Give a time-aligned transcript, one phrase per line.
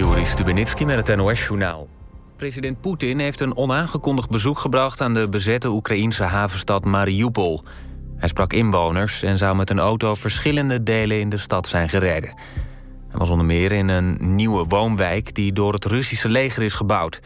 [0.00, 1.88] Joris Stubenitski met het NOS-journaal.
[2.36, 5.00] President Poetin heeft een onaangekondigd bezoek gebracht...
[5.00, 7.62] aan de bezette Oekraïense havenstad Mariupol.
[8.16, 12.34] Hij sprak inwoners en zou met een auto verschillende delen in de stad zijn gereden.
[13.08, 15.34] Hij was onder meer in een nieuwe woonwijk...
[15.34, 17.20] die door het Russische leger is gebouwd.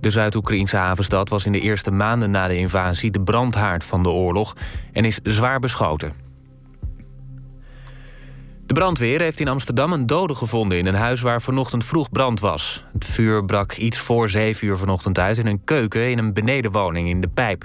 [0.00, 3.10] De Zuid-Oekraïnse havenstad was in de eerste maanden na de invasie...
[3.10, 4.56] de brandhaard van de oorlog
[4.92, 6.23] en is zwaar beschoten.
[8.66, 10.78] De brandweer heeft in Amsterdam een dode gevonden...
[10.78, 12.84] in een huis waar vanochtend vroeg brand was.
[12.92, 15.38] Het vuur brak iets voor zeven uur vanochtend uit...
[15.38, 17.64] in een keuken in een benedenwoning in de Pijp.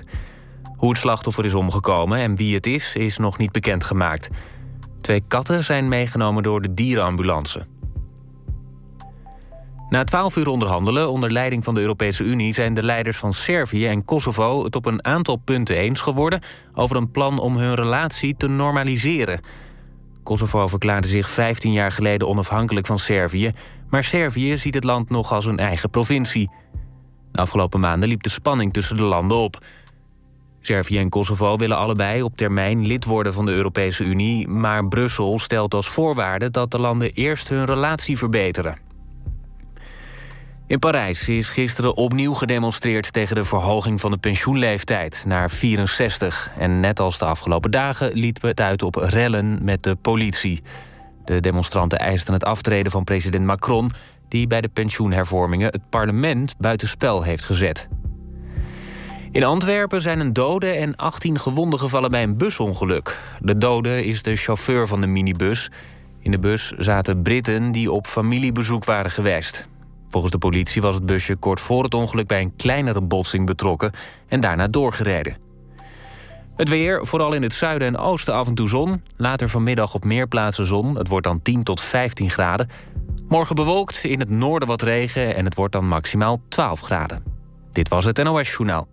[0.78, 4.30] Hoe het slachtoffer is omgekomen en wie het is, is nog niet bekendgemaakt.
[5.02, 7.66] Twee katten zijn meegenomen door de dierenambulance.
[9.90, 12.54] Na twaalf uur onderhandelen onder leiding van de Europese Unie...
[12.54, 16.42] zijn de leiders van Servië en Kosovo het op een aantal punten eens geworden...
[16.74, 19.40] over een plan om hun relatie te normaliseren...
[20.30, 23.52] Kosovo verklaarde zich 15 jaar geleden onafhankelijk van Servië...
[23.90, 26.52] maar Servië ziet het land nog als een eigen provincie.
[27.32, 29.66] De afgelopen maanden liep de spanning tussen de landen op.
[30.62, 34.48] Servië en Kosovo willen allebei op termijn lid worden van de Europese Unie...
[34.48, 38.89] maar Brussel stelt als voorwaarde dat de landen eerst hun relatie verbeteren.
[40.70, 46.52] In Parijs is gisteren opnieuw gedemonstreerd tegen de verhoging van de pensioenleeftijd naar 64.
[46.58, 50.62] En net als de afgelopen dagen lieten we het uit op rellen met de politie.
[51.26, 53.92] De demonstranten eisten het aftreden van president Macron...
[54.28, 57.88] die bij de pensioenhervormingen het parlement buitenspel heeft gezet.
[59.32, 63.20] In Antwerpen zijn een dode en 18 gewonden gevallen bij een busongeluk.
[63.40, 65.72] De dode is de chauffeur van de minibus.
[66.20, 69.68] In de bus zaten Britten die op familiebezoek waren geweest.
[70.10, 73.92] Volgens de politie was het busje kort voor het ongeluk bij een kleinere botsing betrokken
[74.28, 75.38] en daarna doorgereden.
[76.56, 79.04] Het weer, vooral in het zuiden en oosten af en toe zon.
[79.16, 80.98] Later vanmiddag op meer plaatsen zon.
[80.98, 82.70] Het wordt dan 10 tot 15 graden.
[83.28, 87.24] Morgen bewolkt, in het noorden wat regen en het wordt dan maximaal 12 graden.
[87.72, 88.88] Dit was het NOS Journaal.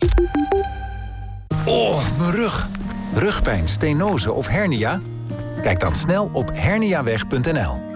[1.67, 2.69] Oh, mijn rug.
[3.15, 5.01] Rugpijn, stenose of hernia?
[5.63, 7.96] Kijk dan snel op herniaweg.nl.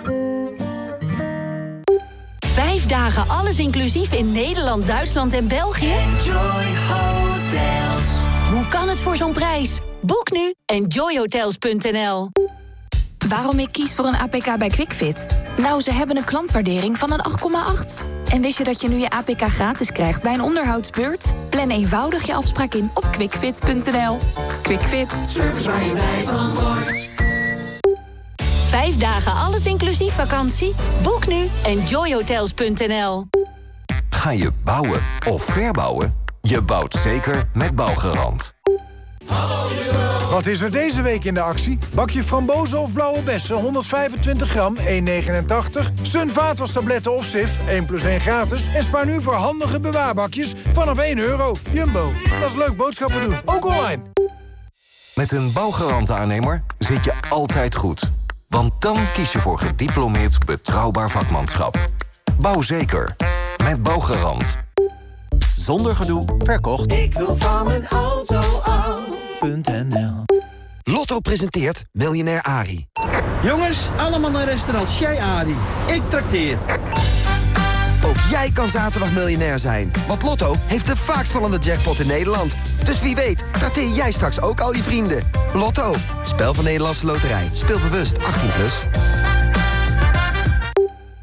[2.90, 5.92] Dagen alles inclusief in Nederland, Duitsland en België?
[5.92, 8.06] Enjoy Hotels.
[8.52, 9.78] Hoe kan het voor zo'n prijs?
[10.00, 12.30] Boek nu enjoyhotels.nl
[13.28, 15.26] Waarom ik kies voor een APK bij QuickFit?
[15.56, 18.30] Nou, ze hebben een klantwaardering van een 8,8.
[18.32, 21.24] En wist je dat je nu je APK gratis krijgt bij een onderhoudsbeurt?
[21.50, 24.18] Plan eenvoudig je afspraak in op quickfit.nl.
[24.62, 25.12] QuickFit.
[25.28, 27.09] Service waar je blij van wordt.
[28.70, 30.74] Vijf dagen alles inclusief vakantie?
[31.02, 33.26] Boek nu enjoyhotels.nl
[34.10, 36.14] Ga je bouwen of verbouwen?
[36.40, 38.54] Je bouwt zeker met Bouwgarant.
[40.30, 41.78] Wat is er deze week in de actie?
[41.94, 44.82] Bakje frambozen of blauwe bessen, 125 gram, 1,89.
[46.02, 48.66] Sun vaatwastabletten of Sif, 1 plus 1 gratis.
[48.66, 51.56] En spaar nu voor handige bewaarbakjes vanaf 1 euro.
[51.70, 54.02] Jumbo, dat is leuk boodschappen doen, ook online.
[55.14, 58.10] Met een Bouwgarant aannemer zit je altijd goed.
[58.50, 61.78] Want dan kies je voor gediplomeerd betrouwbaar vakmanschap.
[62.38, 63.16] Bouw zeker.
[63.64, 64.56] Met Bouwgarant.
[65.54, 66.92] Zonder gedoe, verkocht.
[66.92, 70.24] Ik wil van mijn auto af.nl
[70.82, 72.86] Lotto presenteert Miljonair Ari.
[73.42, 75.56] Jongens, allemaal naar restaurant Chez Ari.
[75.86, 76.58] Ik trakteer.
[78.04, 79.90] Ook jij kan zaterdag miljonair zijn.
[80.08, 82.56] Want Lotto heeft de vaakst vallende jackpot in Nederland.
[82.84, 85.30] Dus wie weet, trakteer jij straks ook al je vrienden.
[85.54, 85.94] Lotto,
[86.24, 87.50] spel van Nederlandse Loterij.
[87.52, 88.22] Speel bewust, 18+.
[88.56, 88.74] Plus.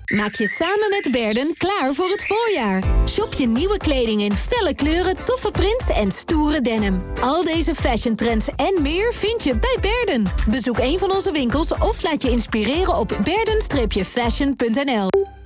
[0.08, 2.84] Maak je samen met Berden klaar voor het voorjaar.
[3.10, 7.02] Shop je nieuwe kleding in felle kleuren, toffe prints en stoere denim.
[7.22, 10.24] Al deze fashion trends en meer vind je bij Berden.
[10.50, 15.37] Bezoek een van onze winkels of laat je inspireren op berden-fashion.nl.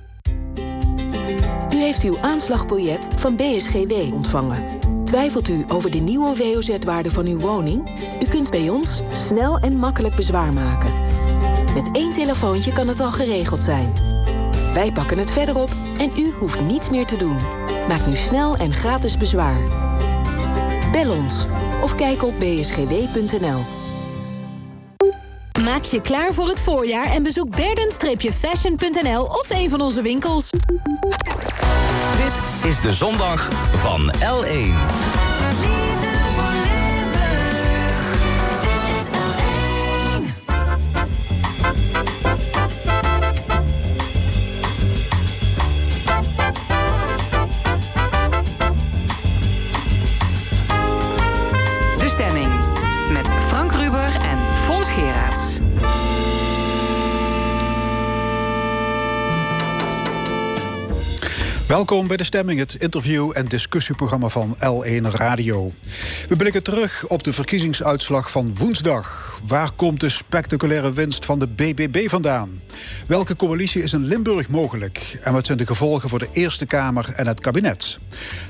[1.82, 4.64] U heeft uw aanslagbiljet van BSGW ontvangen.
[5.04, 7.90] Twijfelt u over de nieuwe WOZ-waarde van uw woning?
[8.22, 10.92] U kunt bij ons snel en makkelijk bezwaar maken.
[11.74, 13.92] Met één telefoontje kan het al geregeld zijn.
[14.74, 17.36] Wij pakken het verder op en u hoeft niets meer te doen.
[17.88, 19.60] Maak nu snel en gratis bezwaar.
[20.92, 21.46] Bel ons
[21.82, 23.60] of kijk op bsgw.nl.
[25.64, 30.50] Maak je klaar voor het voorjaar en bezoek berden-fashion.nl of een van onze winkels.
[32.16, 35.31] Dit is de zondag van L1.
[61.72, 65.72] Welkom bij de Stemming, het interview- en discussieprogramma van L1 Radio.
[66.28, 69.32] We blikken terug op de verkiezingsuitslag van woensdag.
[69.46, 72.60] Waar komt de spectaculaire winst van de BBB vandaan?
[73.06, 75.18] Welke coalitie is in Limburg mogelijk?
[75.22, 77.98] En wat zijn de gevolgen voor de Eerste Kamer en het kabinet?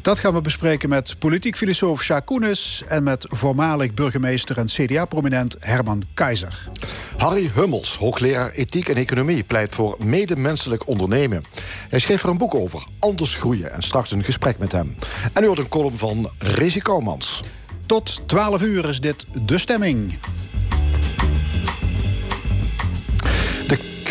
[0.03, 2.83] Dat gaan we bespreken met politiek filosoof Sjaak Koenis...
[2.89, 6.69] en met voormalig burgemeester en CDA-prominent Herman Keizer.
[7.17, 9.45] Harry Hummels, hoogleraar ethiek en economie...
[9.45, 11.45] pleit voor medemenselijk ondernemen.
[11.89, 12.87] Hij schreef er een boek over,
[13.21, 13.73] Groeien...
[13.73, 14.97] en straks een gesprek met hem.
[15.33, 16.31] En u hoort een column van
[16.83, 17.41] Koumans.
[17.87, 20.19] Tot 12 uur is dit De Stemming.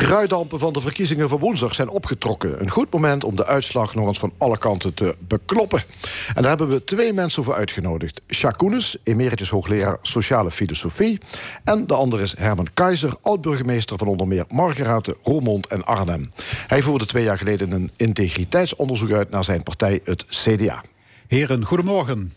[0.05, 2.61] Kruiddampen van de verkiezingen van woensdag zijn opgetrokken.
[2.61, 5.83] Een goed moment om de uitslag nog eens van alle kanten te bekloppen.
[6.27, 8.21] En daar hebben we twee mensen voor uitgenodigd.
[8.57, 11.19] Koenis, emeritus hoogleraar sociale filosofie.
[11.63, 16.31] En de andere is Herman Keizer, oud-burgemeester van onder meer Margeraten, Roermond en Arnhem.
[16.67, 20.83] Hij voerde twee jaar geleden een integriteitsonderzoek uit naar zijn partij, het CDA.
[21.27, 22.33] Heren, goedemorgen.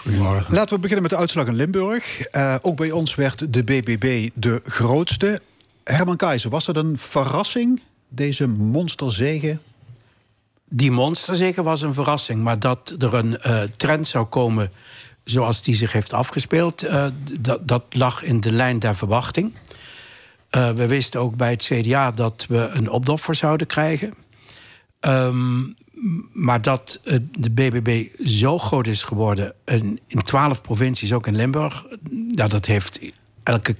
[0.00, 0.54] Goedemorgen.
[0.54, 2.32] Laten we beginnen met de uitslag in Limburg.
[2.32, 5.40] Uh, ook bij ons werd de BBB de grootste.
[5.94, 9.58] Herman Keizer, was dat een verrassing, deze monsterzege?
[10.68, 14.70] Die monsterzege was een verrassing, maar dat er een uh, trend zou komen
[15.24, 17.06] zoals die zich heeft afgespeeld, uh,
[17.62, 19.52] dat, lag in de lijn der verwachting.
[20.50, 24.14] Uh, we wisten ook bij het CDA dat we een opdoffer zouden krijgen.
[25.00, 25.74] Um,
[26.32, 27.00] maar dat
[27.32, 31.86] de BBB zo groot is geworden in twaalf provincies, ook in Limburg,
[32.28, 32.98] ja, dat heeft
[33.42, 33.76] elke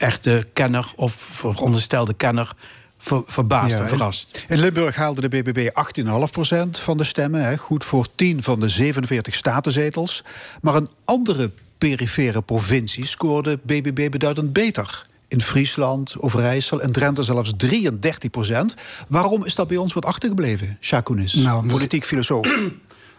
[0.00, 2.52] echte kenner of veronderstelde kenner
[2.98, 4.44] ver, verbaasd en verrast.
[4.48, 5.68] In Limburg haalde de BBB
[6.02, 7.44] 18,5% van de stemmen.
[7.44, 10.24] Hè, goed voor 10 van de 47 statenzetels.
[10.62, 15.08] Maar een andere perifere provincie scoorde BBB beduidend beter.
[15.28, 21.34] In Friesland, Overijssel en Drenthe zelfs 33% Waarom is dat bij ons wat achtergebleven, Shakunis,
[21.34, 22.48] nou, politiek filosoof?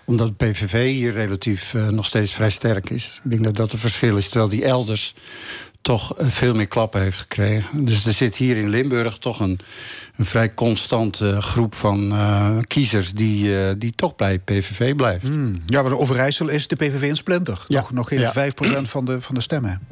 [0.06, 3.20] Omdat het PVV hier relatief uh, nog steeds vrij sterk is.
[3.24, 5.14] Ik denk dat dat een verschil is, terwijl die elders
[5.82, 7.86] toch veel meer klappen heeft gekregen.
[7.86, 9.60] Dus er zit hier in Limburg toch een,
[10.16, 15.28] een vrij constante groep van uh, kiezers die, uh, die toch bij PVV blijft.
[15.28, 15.62] Hmm.
[15.66, 17.66] Ja, maar de Overijssel is de PVV een splinter.
[17.68, 17.80] Ja.
[17.80, 18.52] Nog, nog geen ja.
[18.52, 19.88] 5% van de, van de stemmen.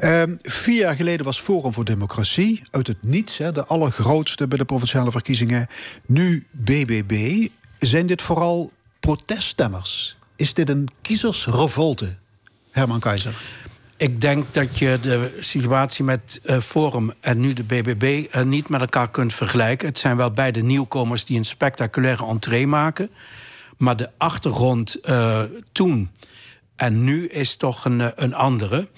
[0.00, 4.58] Uh, vier jaar geleden was Forum voor Democratie uit het niets, hè, de allergrootste bij
[4.58, 5.66] de provinciale verkiezingen.
[6.06, 7.46] Nu BBB.
[7.78, 10.16] Zijn dit vooral proteststemmers?
[10.36, 12.16] Is dit een kiezersrevolte,
[12.70, 13.34] Herman Keizer?
[13.96, 18.68] Ik denk dat je de situatie met uh, Forum en nu de BBB uh, niet
[18.68, 19.88] met elkaar kunt vergelijken.
[19.88, 23.10] Het zijn wel beide nieuwkomers die een spectaculaire entree maken.
[23.76, 25.42] Maar de achtergrond uh,
[25.72, 26.10] toen
[26.76, 28.88] en nu is toch een, een andere.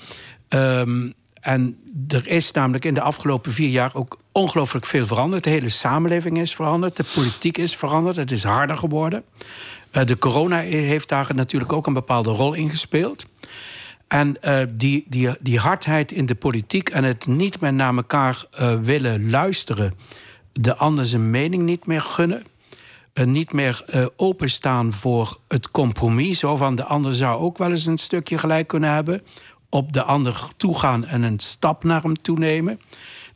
[0.48, 1.78] Um, en
[2.08, 5.44] er is namelijk in de afgelopen vier jaar ook ongelooflijk veel veranderd.
[5.44, 9.24] De hele samenleving is veranderd, de politiek is veranderd, het is harder geworden.
[9.90, 13.26] de corona heeft daar natuurlijk ook een bepaalde rol in gespeeld.
[14.08, 18.44] En uh, die, die, die hardheid in de politiek en het niet meer naar elkaar
[18.60, 19.94] uh, willen luisteren,
[20.52, 22.44] de ander zijn mening niet meer gunnen,
[23.14, 23.84] uh, niet meer
[24.16, 28.68] openstaan voor het compromis, zo van de ander zou ook wel eens een stukje gelijk
[28.68, 29.22] kunnen hebben,
[29.68, 32.80] op de ander toegaan en een stap naar hem toenemen.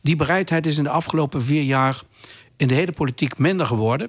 [0.00, 2.02] Die bereidheid is in de afgelopen vier jaar
[2.56, 4.08] in de hele politiek minder geworden.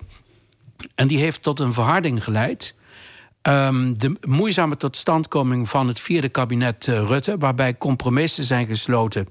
[0.95, 2.75] En die heeft tot een verharding geleid.
[3.47, 9.27] Um, de moeizame totstandkoming van het vierde kabinet uh, Rutte, waarbij compromissen zijn gesloten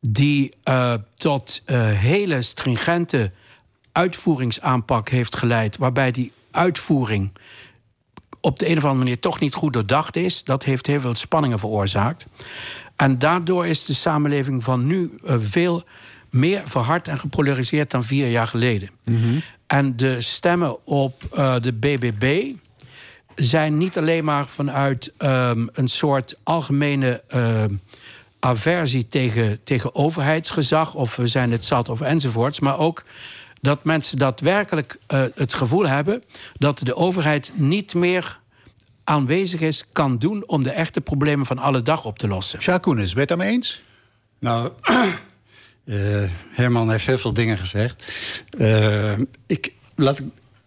[0.00, 3.32] die uh, tot uh, hele stringente
[3.92, 7.32] uitvoeringsaanpak heeft geleid, waarbij die uitvoering
[8.40, 10.44] op de een of andere manier toch niet goed doordacht is.
[10.44, 12.26] Dat heeft heel veel spanningen veroorzaakt.
[12.96, 15.84] En daardoor is de samenleving van nu veel
[16.30, 18.90] meer verhard en gepolariseerd dan vier jaar geleden.
[19.04, 19.42] Mm -hmm.
[19.66, 21.22] En de stemmen op
[21.60, 22.52] de BBB
[23.34, 27.64] zijn niet alleen maar vanuit um, een soort algemene uh,
[28.40, 33.04] aversie tegen, tegen overheidsgezag, of we zijn het zat of enzovoorts, maar ook
[33.60, 36.22] dat mensen daadwerkelijk uh, het gevoel hebben
[36.58, 38.40] dat de overheid niet meer
[39.04, 42.58] aanwezig is, kan doen om de echte problemen van alle dag op te lossen.
[42.58, 43.82] Jacques Koenis, ben je het daarmee eens?
[44.38, 44.70] Nou,
[45.84, 46.22] uh,
[46.58, 48.12] Herman heeft heel veel dingen gezegd.
[48.58, 50.24] Uh, ik, laat ik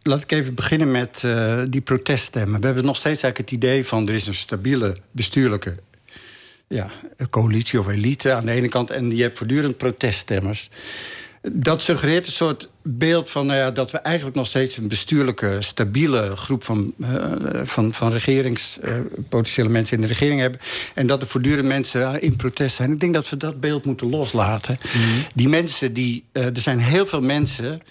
[0.07, 2.59] laat ik even beginnen met uh, die proteststemmen.
[2.59, 4.07] We hebben nog steeds eigenlijk het idee van...
[4.07, 5.75] er is een stabiele bestuurlijke
[6.67, 6.91] ja,
[7.29, 8.91] coalitie of elite aan de ene kant...
[8.91, 10.69] en je hebt voortdurend proteststemmers.
[11.51, 14.77] Dat suggereert een soort beeld van nou ja, dat we eigenlijk nog steeds...
[14.77, 17.31] een bestuurlijke, stabiele groep van, uh,
[17.63, 18.93] van, van regerings, uh,
[19.29, 20.59] potentiële mensen in de regering hebben...
[20.93, 22.91] en dat er voortdurend mensen in protest zijn.
[22.91, 24.77] Ik denk dat we dat beeld moeten loslaten.
[24.81, 25.23] Mm -hmm.
[25.33, 27.81] Die mensen, die, er zijn heel veel mensen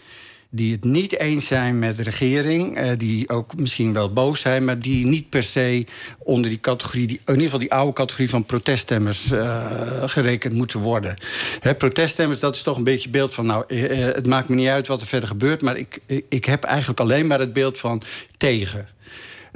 [0.54, 4.64] die het niet eens zijn met de regering, eh, die ook misschien wel boos zijn,
[4.64, 5.86] maar die niet per se
[6.18, 10.80] onder die categorie, die, in ieder geval die oude categorie van proteststemmers uh, gerekend moeten
[10.80, 11.16] worden.
[11.60, 14.68] Hè, proteststemmers, dat is toch een beetje beeld van, nou, eh, het maakt me niet
[14.68, 18.02] uit wat er verder gebeurt, maar ik, ik heb eigenlijk alleen maar het beeld van
[18.36, 18.88] tegen.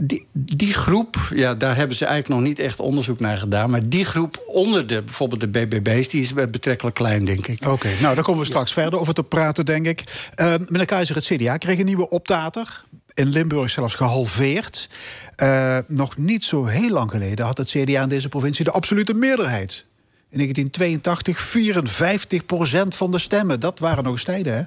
[0.02, 3.70] Die, die groep, ja, daar hebben ze eigenlijk nog niet echt onderzoek naar gedaan.
[3.70, 7.66] Maar die groep onder de, bijvoorbeeld de BBB's, die is betrekkelijk klein, denk ik.
[7.66, 10.30] Oké, nou, daar komen we straks verder over te praten, denk ik.
[10.40, 12.82] Uh, meneer Keizer, het CDA kreeg een nieuwe optater.
[13.14, 14.88] In Limburg zelfs gehalveerd.
[15.36, 19.14] Uh, nog niet zo heel lang geleden had het CDA in deze provincie de absolute
[19.14, 19.86] meerderheid.
[20.30, 23.60] In 1982 54 procent van de stemmen.
[23.60, 24.62] Dat waren nog eens tijden, hè?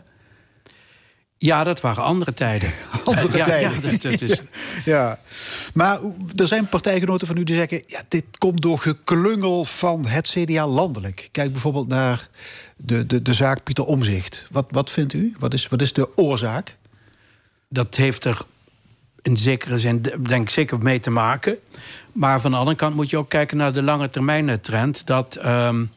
[1.41, 2.71] Ja, dat waren andere tijden.
[3.05, 3.71] Andere ja, tijden.
[3.71, 4.41] Ja, dat, dat is...
[4.85, 5.19] ja,
[5.73, 5.99] maar
[6.35, 7.83] er zijn partijgenoten van u die zeggen...
[7.87, 11.29] Ja, dit komt door geklungel van het CDA landelijk.
[11.31, 12.29] Kijk bijvoorbeeld naar
[12.77, 14.47] de, de, de zaak Pieter Omzicht.
[14.51, 15.35] Wat, wat vindt u?
[15.39, 16.75] Wat is, wat is de oorzaak?
[17.67, 18.41] Dat heeft er
[19.21, 21.57] in zekere zin denk ik zeker mee te maken.
[22.11, 25.05] Maar van de andere kant moet je ook kijken naar de lange termijn trend...
[25.05, 25.37] dat...
[25.45, 25.91] Um,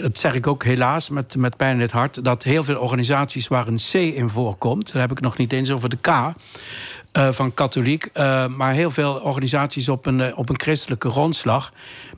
[0.00, 3.48] dat zeg ik ook helaas met, met pijn in het hart, dat heel veel organisaties
[3.48, 6.08] waar een C in voorkomt, daar heb ik nog niet eens over de K.
[6.08, 11.72] Uh, van katholiek, uh, maar heel veel organisaties op een, uh, op een christelijke grondslag,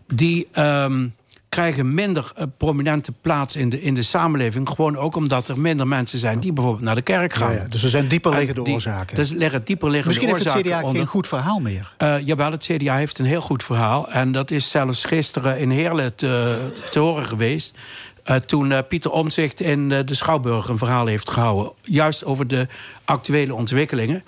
[0.06, 1.14] die um,
[1.50, 4.68] krijgen minder prominente plaats in de, in de samenleving.
[4.68, 7.52] Gewoon ook omdat er minder mensen zijn die bijvoorbeeld naar de kerk gaan.
[7.52, 7.68] Ja, ja.
[7.68, 9.16] Dus er zijn dieper liggende oorzaken.
[9.16, 11.02] Dus liggen dieper liggende Misschien oorzaken heeft het CDA onder.
[11.02, 11.94] geen goed verhaal meer.
[12.24, 14.10] jawel, het CDA heeft een heel goed verhaal.
[14.10, 16.58] En dat is zelfs gisteren in Heerlen te,
[16.90, 17.74] te horen geweest.
[18.26, 21.72] Uh, toen uh, Pieter Omtzigt in uh, de Schouwburg een verhaal heeft gehouden.
[21.82, 22.66] Juist over de
[23.04, 24.24] actuele ontwikkelingen.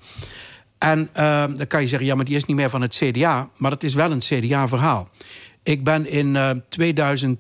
[0.79, 3.49] En dan kan je zeggen, ja, maar die is niet meer van het CDA.
[3.57, 5.09] Maar het is wel een CDA-verhaal.
[5.63, 7.39] Ik ben in 2000,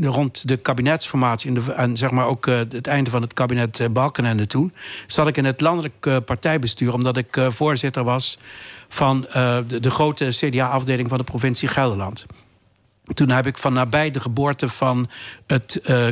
[0.00, 1.48] rond de kabinetsformatie...
[1.48, 4.72] En, de, en zeg maar ook het einde van het kabinet Balkenende toen...
[5.06, 6.94] zat ik in het landelijk partijbestuur...
[6.94, 8.38] omdat ik voorzitter was
[8.88, 9.20] van
[9.66, 11.08] de, de grote CDA-afdeling...
[11.08, 12.26] van de provincie Gelderland.
[13.14, 15.10] Toen heb ik van nabij de geboorte van
[15.46, 16.08] het uh,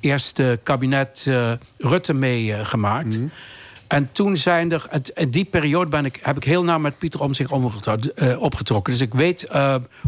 [0.00, 3.14] eerste kabinet uh, Rutte meegemaakt.
[3.14, 3.30] Uh, mm.
[3.88, 7.20] En toen zijn er, in die periode ben ik, heb ik heel nauw met Pieter
[7.20, 7.50] om zich
[8.38, 8.92] opgetrokken.
[8.92, 9.46] Dus ik weet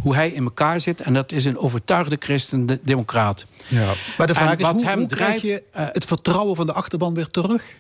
[0.03, 1.01] hoe hij in elkaar zit.
[1.01, 3.47] En dat is een overtuigde christen-democraat.
[3.69, 3.93] Ja.
[4.19, 6.67] Maar de vraag en is, wat hoe, hem hoe drijft, krijg je het vertrouwen van
[6.67, 7.75] de achterban weer terug?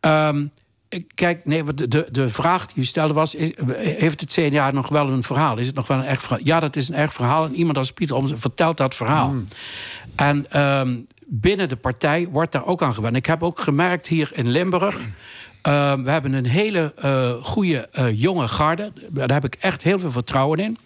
[0.00, 0.50] Um,
[1.14, 3.34] Kijk, nee, de, de, de vraag die u stelde was:
[3.76, 5.58] heeft het CDA nog wel een verhaal?
[5.58, 6.44] Is het nog wel een echt verhaal?
[6.44, 7.44] Ja, dat is een echt verhaal.
[7.44, 9.28] En iemand als Pieter Omtzigt vertelt dat verhaal.
[9.28, 9.48] Hmm.
[10.16, 13.16] En um, binnen de partij wordt daar ook aan gewend.
[13.16, 15.00] Ik heb ook gemerkt hier in Limburg.
[15.68, 18.92] Uh, we hebben een hele uh, goede uh, jonge garde.
[19.08, 20.78] Daar heb ik echt heel veel vertrouwen in.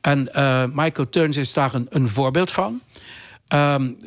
[0.00, 0.28] En
[0.74, 2.80] Michael Teuns is daar een, een voorbeeld van.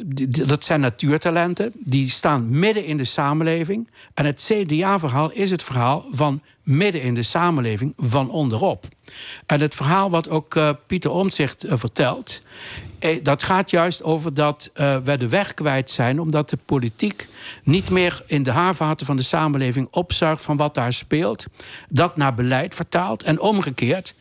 [0.05, 1.71] Die, dat zijn natuurtalenten.
[1.75, 3.89] Die staan midden in de samenleving.
[4.13, 8.85] En het CDA-verhaal is het verhaal van midden in de samenleving, van onderop.
[9.45, 12.41] En het verhaal wat ook uh, Pieter Omtzigt uh, vertelt...
[12.99, 16.19] Eh, dat gaat juist over dat uh, we de weg kwijt zijn...
[16.19, 17.27] omdat de politiek
[17.63, 20.41] niet meer in de haarvaten van de samenleving opzuigt...
[20.41, 21.45] van wat daar speelt,
[21.89, 24.13] dat naar beleid vertaalt en omgekeerd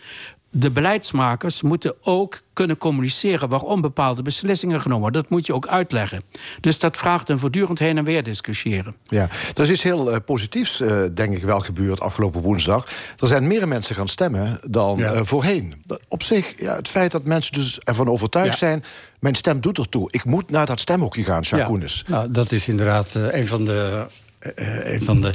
[0.50, 5.22] de beleidsmakers moeten ook kunnen communiceren waarom bepaalde beslissingen genomen worden.
[5.22, 6.22] Dat moet je ook uitleggen.
[6.60, 8.96] Dus dat vraagt een voortdurend heen en weer discussiëren.
[9.02, 12.88] Ja, er is iets heel uh, positiefs, uh, denk ik, wel gebeurd afgelopen woensdag.
[13.18, 15.14] Er zijn meer mensen gaan stemmen dan ja.
[15.14, 15.84] uh, voorheen.
[16.08, 18.56] Op zich, ja, het feit dat mensen dus ervan overtuigd ja.
[18.56, 18.84] zijn...
[19.20, 20.08] mijn stem doet ertoe.
[20.10, 22.14] Ik moet naar dat stemhokje gaan, Jacques ja.
[22.14, 24.06] Nou, dat is inderdaad een van de
[24.54, 25.32] een van de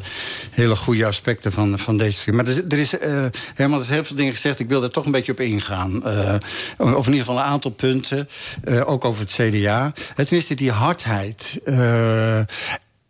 [0.52, 2.36] hele goede aspecten van, van deze film.
[2.36, 2.92] Maar er, is
[3.56, 4.60] helemaal er is heel veel dingen gezegd.
[4.60, 6.02] Ik wil er toch een beetje op ingaan.
[6.06, 6.36] Uh,
[6.78, 8.30] of in ieder geval een aantal punten.
[8.86, 9.94] ook over het CDA.
[10.34, 11.60] Eerste die hardheid.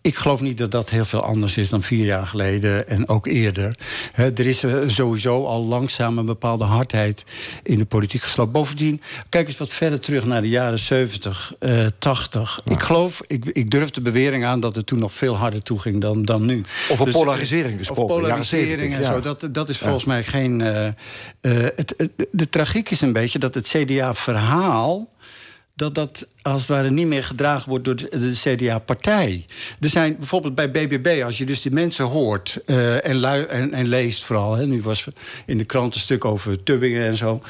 [0.03, 3.27] Ik geloof niet dat dat heel veel anders is dan vier jaar geleden en ook
[3.27, 3.77] eerder.
[4.12, 7.25] He, er is sowieso al langzaam een bepaalde hardheid
[7.63, 8.53] in de politiek geslopen.
[8.53, 12.62] Bovendien, kijk eens wat verder terug naar de jaren 70, uh, 80.
[12.65, 12.72] Ja.
[12.72, 16.01] Ik geloof, ik, ik durf de bewering aan dat het toen nog veel harder toeging
[16.01, 16.63] dan, dan nu.
[16.89, 19.19] Over dus, polarisering gesproken, over polarisering en zo.
[19.19, 20.10] Dat, dat is volgens ja.
[20.10, 20.60] mij geen...
[20.60, 25.12] Uh, uh, het, het, de tragiek is een beetje dat het CDA-verhaal
[25.75, 29.45] dat dat als het ware niet meer gedragen wordt door de, CDA-partij.
[29.79, 33.87] Er zijn bijvoorbeeld bij BBB, als je dus die mensen hoort uh, en, en, en,
[33.87, 34.55] leest vooral...
[34.55, 35.07] Hè, nu was
[35.45, 37.41] in de krant een stuk over Tubbingen en zo...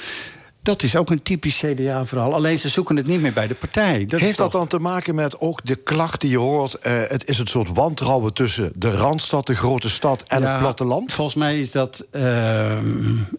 [0.63, 2.33] Dat is ook een typisch CDA-verhaal.
[2.33, 4.05] Alleen ze zoeken het niet meer bij de partij.
[4.05, 6.77] Dat Heeft dat dan te maken met ook de klacht die je hoort...
[6.83, 10.59] Uh, het is een soort wantrouwen tussen de Randstad, de grote stad en ja, het
[10.59, 11.13] platteland?
[11.13, 12.05] Volgens mij is dat...
[12.11, 12.77] Uh,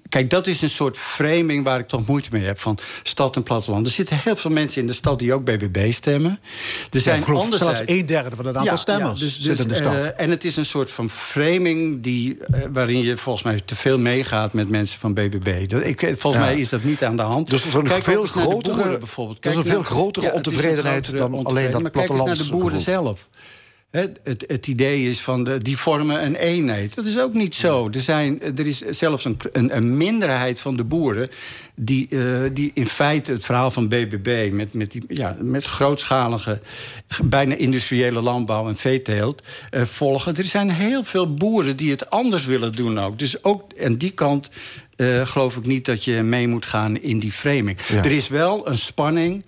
[0.08, 3.42] Kijk, dat is een soort framing waar ik toch moeite mee heb van stad en
[3.42, 3.86] platteland.
[3.86, 6.38] Er zitten heel veel mensen in de stad die ook BBB stemmen.
[6.90, 9.68] Er zijn ja, zelfs een derde van het aantal Ja, stemmers dus, zit in de
[9.68, 9.94] dus, stad.
[9.94, 13.76] eh, en het is een soort van framing die, eh, waarin je volgens mij te
[13.76, 15.68] veel meegaat met mensen van BBB.
[15.68, 17.50] Dat, ik, eh, volgens mij is dat niet aan de hand.
[17.50, 19.44] Dus er is een Kijk veel grotere- boeren bijvoorbeeld.
[19.44, 21.82] er is Kijk een veel grotere is ontevredenheid grotere dan alleen dat ontevredenheid.
[21.82, 23.28] Maar kijk eens naar de boeren zelf.
[23.90, 26.94] Het, het idee is van de, die vormen een eenheid.
[26.94, 27.88] Dat is ook niet zo.
[27.92, 31.28] Er, zijn, er is zelfs een, een, een minderheid van de boeren
[31.74, 36.60] die, eh, die in feite het verhaal van BBB met, met, die, ja, met grootschalige,
[37.24, 40.36] bijna industriële landbouw en veeteelt eh, volgen.
[40.36, 43.18] Er zijn heel veel boeren die het anders willen doen ook.
[43.18, 44.50] Dus ook aan die kant
[44.96, 47.78] eh, geloof ik niet dat je mee moet gaan in die framing.
[47.88, 48.04] Ja.
[48.04, 49.44] Er is wel een spanning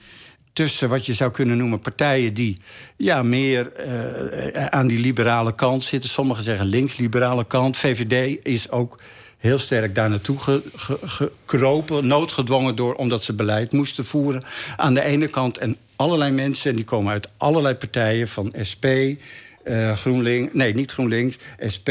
[0.52, 2.58] tussen wat je zou kunnen noemen partijen die
[2.96, 6.10] ja, meer eh, aan die liberale kant zitten.
[6.10, 7.76] Sommigen zeggen links-liberale kant.
[7.76, 8.98] VVD is ook
[9.38, 14.42] heel sterk daar naartoe ge, ge- gekropen, noodgedwongen door omdat ze beleid moesten voeren.
[14.76, 18.84] Aan de ene kant en allerlei mensen, en die komen uit allerlei partijen, van SP.
[19.66, 21.38] Eh, GroenLinks, nee, niet GroenLinks,
[21.74, 21.88] SP,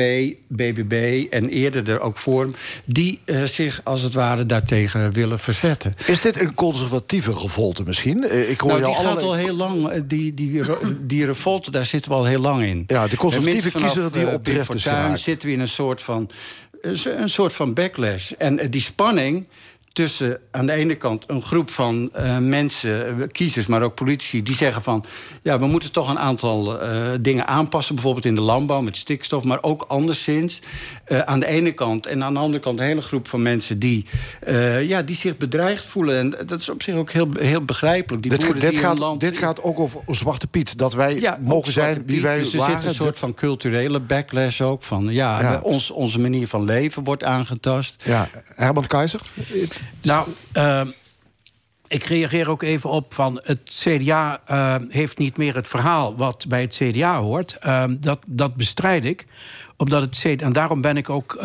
[0.47, 2.55] BBB en eerder er ook Forum...
[2.85, 5.93] die eh, zich als het ware daartegen willen verzetten.
[6.05, 8.27] Is dit een conservatieve revolte misschien?
[8.29, 10.05] Eh, Ik hoor Nou, die gaat allerlei- al heel lang.
[10.07, 10.61] Die, die,
[10.99, 12.83] die revolte, daar zitten we al heel lang in.
[12.87, 15.19] Ja, de conservatieve kiezer die op is geraakt.
[15.19, 16.29] zitten we in een soort van,
[16.81, 18.31] een soort van backlash.
[18.31, 19.45] En die spanning
[19.95, 24.43] tussen aan de ene kant een groep van eh, mensen, eh, kiezers, maar ook politici,
[24.43, 25.05] die zeggen van
[25.43, 26.89] ja, we moeten toch een aantal eh,
[27.21, 30.61] dingen aanpassen, bijvoorbeeld in de landbouw met stikstof, maar ook anderszins.
[31.05, 33.79] Eh, aan de ene kant en aan de andere kant een hele groep van mensen
[33.79, 34.05] die,
[34.39, 36.17] eh, ja, die zich bedreigd voelen.
[36.17, 38.21] En dat is op zich ook heel, heel begrijpelijk.
[38.23, 40.77] Die Dit, boeren dit, die hun gaat, land dit gaat ook over Zwarte Piet.
[40.77, 42.81] Dat wij ja, mogen zijn wie wij dus er waren.
[42.81, 44.83] zit een soort van culturele backlash ook.
[44.83, 48.03] Van ja, ons, onze manier van leven wordt aangetast.
[48.03, 49.21] Ja, Herman Keizer?
[50.01, 50.81] Nou, eh,
[51.87, 56.45] ik reageer ook even op van het CDA eh, heeft niet meer het verhaal wat
[56.47, 57.57] bij het CDA hoort.
[57.59, 59.25] Eh, dat, dat bestrijd ik.
[59.77, 61.37] Omdat het CDA, en daarom ben ik ook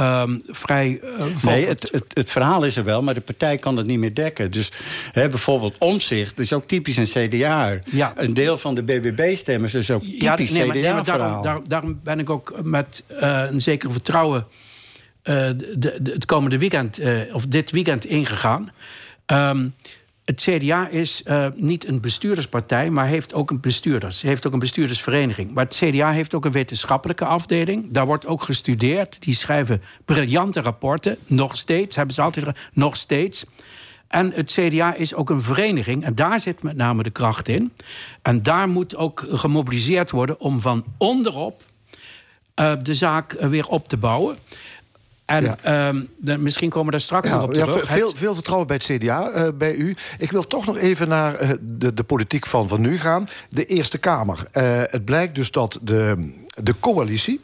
[0.46, 1.00] vrij.
[1.18, 3.98] eh, Nee, het, het, het verhaal is er wel, maar de partij kan het niet
[3.98, 4.50] meer dekken.
[4.50, 4.72] Dus
[5.12, 7.78] hè, bijvoorbeeld Omzicht is ook typisch een CDA.
[7.84, 8.12] Ja.
[8.16, 11.18] Een deel van de BBB-stemmers is ook typisch Ja, nee, maar, nee, maar CDA-verhaal.
[11.18, 14.46] daarom, daarom, daarom ben ik ook met eh, een zeker vertrouwen
[15.22, 18.70] de, de- het komende weekend, eh, of dit weekend ingegaan.
[19.26, 19.68] Ehm,
[20.24, 24.22] het CDA is eh, niet een bestuurderspartij, maar heeft ook een bestuurders.
[24.22, 25.54] Heeft ook een bestuurdersvereniging.
[25.54, 27.92] Maar het CDA heeft ook een wetenschappelijke afdeling.
[27.92, 29.22] Daar wordt ook gestudeerd.
[29.22, 31.16] Die schrijven briljante rapporten.
[31.26, 33.44] Nog steeds, hebben ze altijd nog steeds.
[34.08, 36.04] En het CDA is ook een vereniging.
[36.04, 37.72] En daar zit met name de kracht in.
[38.22, 41.62] En daar moet ook gemobiliseerd worden om van onderop
[42.54, 44.36] eh, de zaak eh, weer op te bouwen.
[45.30, 47.86] En ehm, de- misschien komen we daar straks nog op ja, terug.
[47.86, 49.96] veel, veel vertrouwen bij het CDA, eh, bij u.
[50.18, 53.28] Ik wil toch nog even naar eh, de, de politiek van, van nu gaan.
[53.48, 54.46] De Eerste Kamer.
[54.50, 57.40] Eh, het blijkt dus dat de, de coalitie,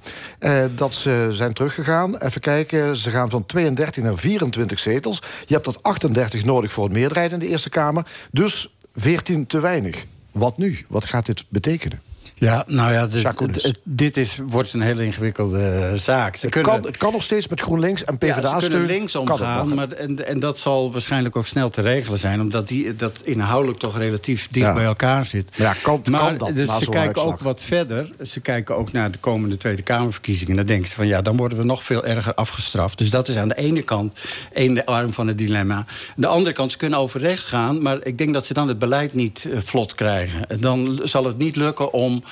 [0.77, 2.19] dat ze zijn teruggegaan.
[2.19, 5.23] Even kijken, ze gaan van 32 naar 24 zetels.
[5.47, 8.07] Je hebt dat 38 nodig voor een meerderheid in de Eerste Kamer.
[8.31, 10.05] Dus 14 te weinig.
[10.33, 10.85] Wat nu?
[10.89, 12.01] Wat gaat dit betekenen?
[12.39, 16.37] Ja, nou ja, dit, het- het- dit is, wordt een hele ingewikkelde eh, zaak.
[16.37, 18.87] Ze Het kunnen, kan, het kan nog steeds met GroenLinks en PvdA ja, ze kunnen
[18.87, 22.41] links omgaan, maar, en, en dat zal waarschijnlijk ook snel te regelen zijn...
[22.41, 24.75] omdat die, dat inhoudelijk toch relatief dicht Ja.
[24.75, 25.49] bij elkaar zit.
[25.55, 27.27] Ja, kan, Maar kan dat dus ze kijken uitslag?
[27.27, 28.11] ook wat verder.
[28.27, 30.57] Ze kijken ook naar de komende Tweede Kamerverkiezingen.
[30.57, 32.99] Dan denken ze van ja, dan worden we nog veel erger afgestraft.
[32.99, 34.19] Dus dat is aan de ene kant
[34.53, 35.77] één arm van het dilemma.
[35.77, 37.83] Aan de andere kant, ze kunnen over rechts gaan...
[37.83, 40.47] maar ik denk dat ze dan het beleid niet eh, vlot krijgen.
[40.49, 42.25] En Dan zal het niet lukken om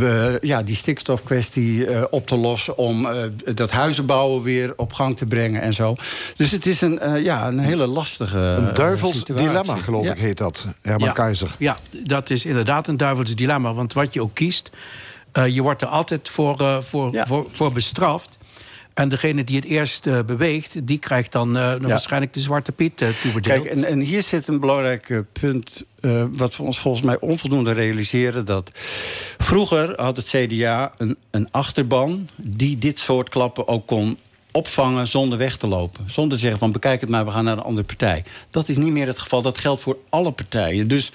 [0.00, 2.76] eh, ja, die stikstofkwestie eh, op te lossen...
[2.78, 3.22] om eh,
[3.54, 5.96] dat huizenbouwen weer op gang te brengen en zo.
[6.36, 9.46] Dus het is een, eh, ja, een hele lastige Een duivels situatie.
[9.46, 10.12] dilemma, geloof Ja.
[10.12, 10.66] ik, heet dat.
[10.82, 11.50] Herman ja, Keizer.
[11.58, 13.74] Ja, dat is inderdaad een duivels dilemma.
[13.74, 14.70] Want wat je ook kiest,
[15.32, 18.38] eh, je wordt er altijd voor, eh, voor, voor, voor bestraft.
[19.00, 23.00] En degene die het eerst eh, beweegt, die krijgt dan eh, waarschijnlijk de zwarte piet
[23.00, 23.62] eh, toebedeeld.
[23.62, 25.86] Kijk, en, en hier zit een belangrijk punt...
[26.32, 28.44] wat we ons volgens mij onvoldoende realiseren...
[28.44, 28.70] dat
[29.38, 32.28] vroeger had het CDA een, een achterban...
[32.36, 34.18] die dit soort klappen ook kon
[34.52, 36.10] opvangen zonder weg te lopen.
[36.10, 38.24] Zonder te zeggen van bekijk het maar, we gaan naar een andere partij.
[38.50, 39.42] Dat is niet meer het geval.
[39.42, 40.88] Dat geldt voor alle partijen.
[40.88, 41.12] Dus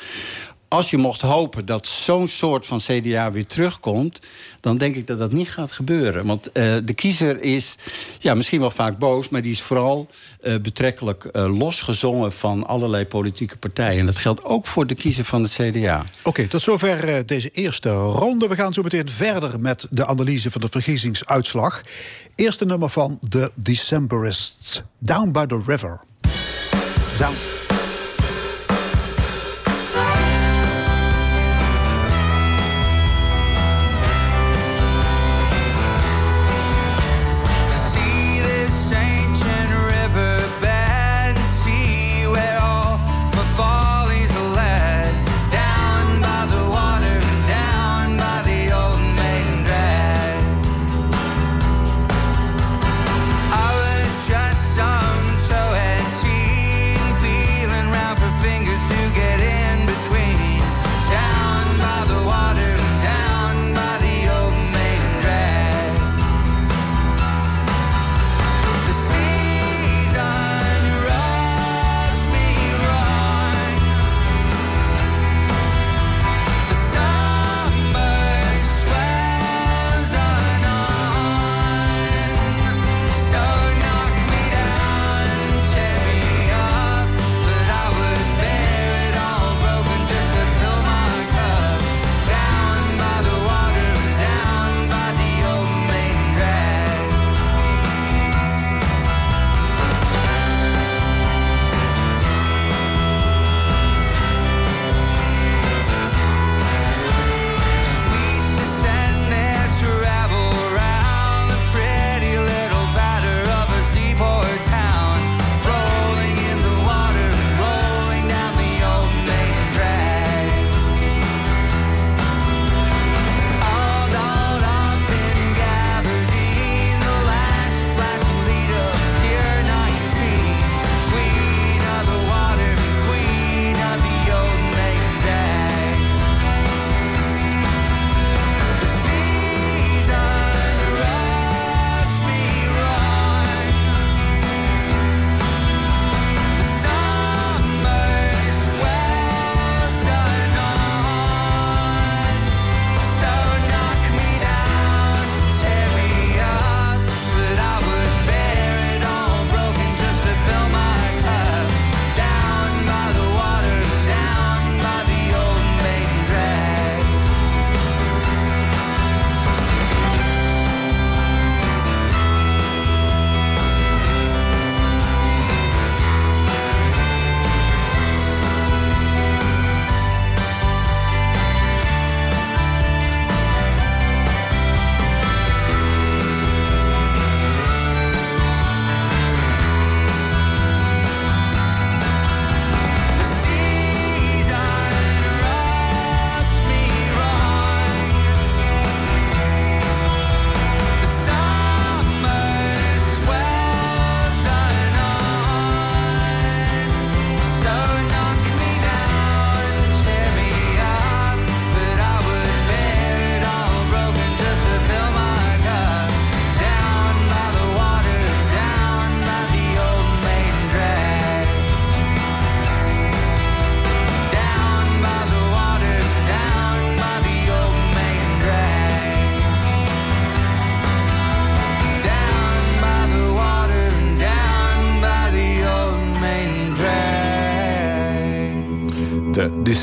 [0.76, 4.20] als je mocht hopen dat zo'n soort van CDA weer terugkomt...
[4.62, 6.26] dan denk ik dat dat niet gaat gebeuren.
[6.26, 7.76] Want eh, de kiezer is
[8.20, 9.30] ja, misschien wel vaak boos...
[9.30, 10.10] maar die is vooral
[10.46, 14.00] eh, betrekkelijk eh, losgezongen van allerlei politieke partijen.
[14.00, 16.06] En dat geldt ook voor de kiezer van het CDA.
[16.24, 18.48] Oké, tot zover eh, deze eerste ronde.
[18.48, 21.82] We gaan zo meteen verder met de analyse van de verkiezingsuitslag.
[22.36, 24.82] Eerste nummer van The Decemberists.
[25.00, 26.02] Down by the River.
[27.18, 27.65] Down.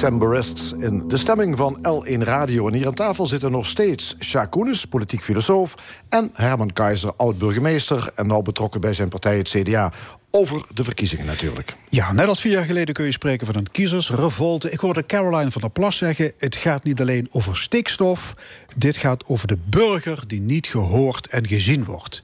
[0.03, 2.69] Decemberists in de stemming van L1 Radio.
[2.69, 4.51] En hier aan tafel zitten nog steeds Sjaak
[4.89, 5.75] politiek filosoof...
[6.09, 8.11] en Herman Keizer, oud-burgemeester...
[8.15, 9.93] en nou betrokken bij zijn partij, het CDA.
[10.31, 11.77] Over de verkiezingen natuurlijk.
[11.89, 14.71] Ja, net als vier jaar geleden kun je spreken van een kiezersrevolte.
[14.71, 16.33] Ik hoorde Caroline van der Plas zeggen...
[16.39, 18.35] het gaat niet alleen over stikstof...
[18.77, 22.23] dit gaat over de burger die niet gehoord en gezien wordt.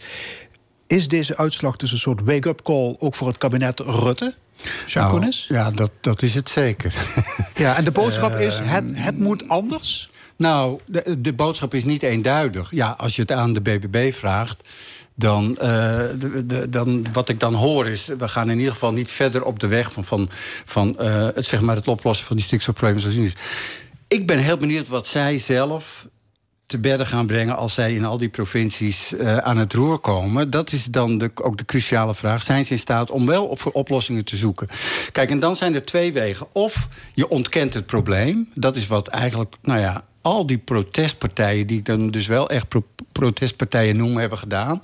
[0.89, 2.95] Is deze uitslag dus een soort wake-up call...
[2.99, 4.35] ook voor het kabinet Rutte?
[5.49, 6.95] Nou, ja, dat, dat is het zeker.
[7.55, 10.11] Ja, en de boodschap is, Ehm, het, het moet anders?
[10.37, 12.71] Nou, de, de boodschap is niet eenduidig.
[12.71, 14.69] Ja, als je het aan de BBB vraagt...
[15.15, 15.69] Dan, eh,
[16.19, 19.45] de, de- dan, wat ik dan hoor is, we gaan in ieder geval niet verder
[19.45, 20.29] op de weg van, van,
[20.65, 23.33] van eh, het, zeg maar het oplossen van die stikstofproblemen zoals nu is.
[24.09, 26.07] Ik ben heel benieuwd wat zij zelf
[26.69, 30.51] te bedden gaan brengen als zij in al die provincies eh, aan het roer komen.
[30.51, 32.43] Dat is dan de, ook de cruciale vraag.
[32.43, 34.69] Zijn ze in staat om wel op voor oplossingen te zoeken?
[35.13, 36.47] Kijk, en dan zijn er twee wegen.
[36.53, 38.49] Of je ontkent het probleem.
[38.55, 42.69] Dat is wat eigenlijk, nou ja, al die protestpartijen, die ik dan dus wel echt
[42.69, 44.81] pro- protestpartijen noem, hebben gedaan.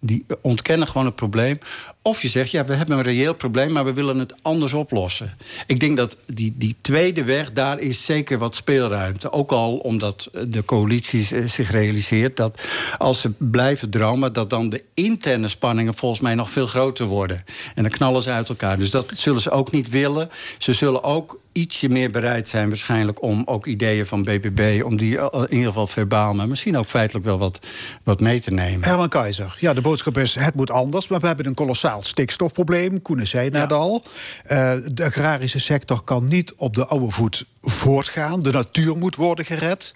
[0.00, 1.58] Die ontkennen gewoon het probleem.
[2.08, 5.36] Of je zegt, ja, we hebben een reëel probleem, maar we willen het anders oplossen.
[5.66, 9.32] Ik denk dat die, die tweede weg, daar is zeker wat speelruimte.
[9.32, 12.60] Ook al omdat de coalitie zich realiseert dat
[12.98, 17.44] als ze blijven dromen, dat dan de interne spanningen volgens mij nog veel groter worden.
[17.74, 18.78] En dan knallen ze uit elkaar.
[18.78, 20.30] Dus dat zullen ze ook niet willen.
[20.58, 24.82] Ze zullen ook ietsje meer bereid zijn waarschijnlijk om ook ideeën van BBB...
[24.84, 27.66] om die eh, in ieder geval verbaal, maar misschien ook feitelijk wel wat,
[28.02, 28.88] wat mee te nemen.
[28.88, 31.08] Herman Keizer, ja, de boodschap is het moet anders...
[31.08, 33.02] maar we hebben een kolossaal stikstofprobleem.
[33.02, 34.04] Koenen zei net al.
[34.44, 38.40] Eh, de agrarische sector kan niet op de oude voet voortgaan.
[38.40, 39.94] De natuur moet worden gered.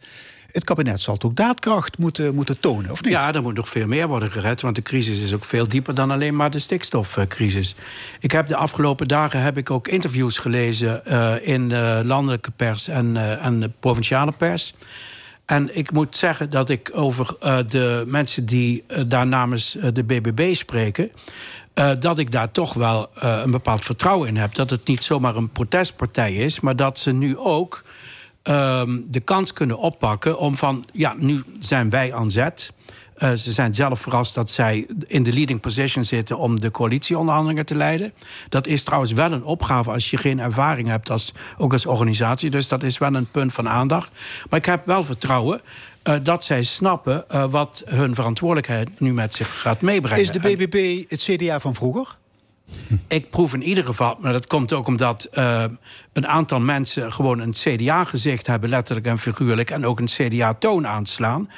[0.53, 3.12] Het kabinet zal toch daadkracht moeten, moeten tonen, of niet?
[3.12, 4.61] Ja, er moet nog veel meer worden gered.
[4.61, 7.75] Want de crisis is ook veel dieper dan alleen maar de stikstofcrisis.
[8.21, 12.88] Ik heb de afgelopen dagen heb ik ook interviews gelezen uh, in uh, landelijke pers
[12.88, 14.75] en, uh, en de provinciale pers.
[15.47, 17.37] En ik moet zeggen dat ik over
[17.69, 21.11] de mensen die daar namens de BBB spreken.
[21.99, 24.55] Dat ik daar toch wel een bepaald vertrouwen in heb.
[24.55, 27.83] Dat het niet zomaar een protestpartij is, maar dat ze nu ook
[28.43, 32.73] um, de kans kunnen oppakken om van, ja, nu zijn wij aan zet.
[33.19, 37.67] Uh, ze zijn zelf verrast dat zij in de leading position zitten om de coalitieonderhandelingen
[37.67, 38.13] te leiden.
[38.49, 42.51] Dat is trouwens wel een opgave als je geen ervaring hebt, als, ook als organisatie.
[42.51, 44.11] Dus dat is wel een punt van aandacht.
[44.51, 45.61] Maar ik heb wel vertrouwen
[46.09, 50.23] uh, dat zij snappen uh, wat hun verantwoordelijkheid nu met zich gaat meebrengen.
[50.23, 52.17] Is de BBB het CDA van vroeger?
[53.09, 55.65] Ik proef in ieder geval, maar dat komt ook omdat uh,
[56.12, 61.51] een aantal mensen gewoon een CDA-gezicht hebben, letterlijk en figuurlijk, en ook een CDA-toon aanslaan.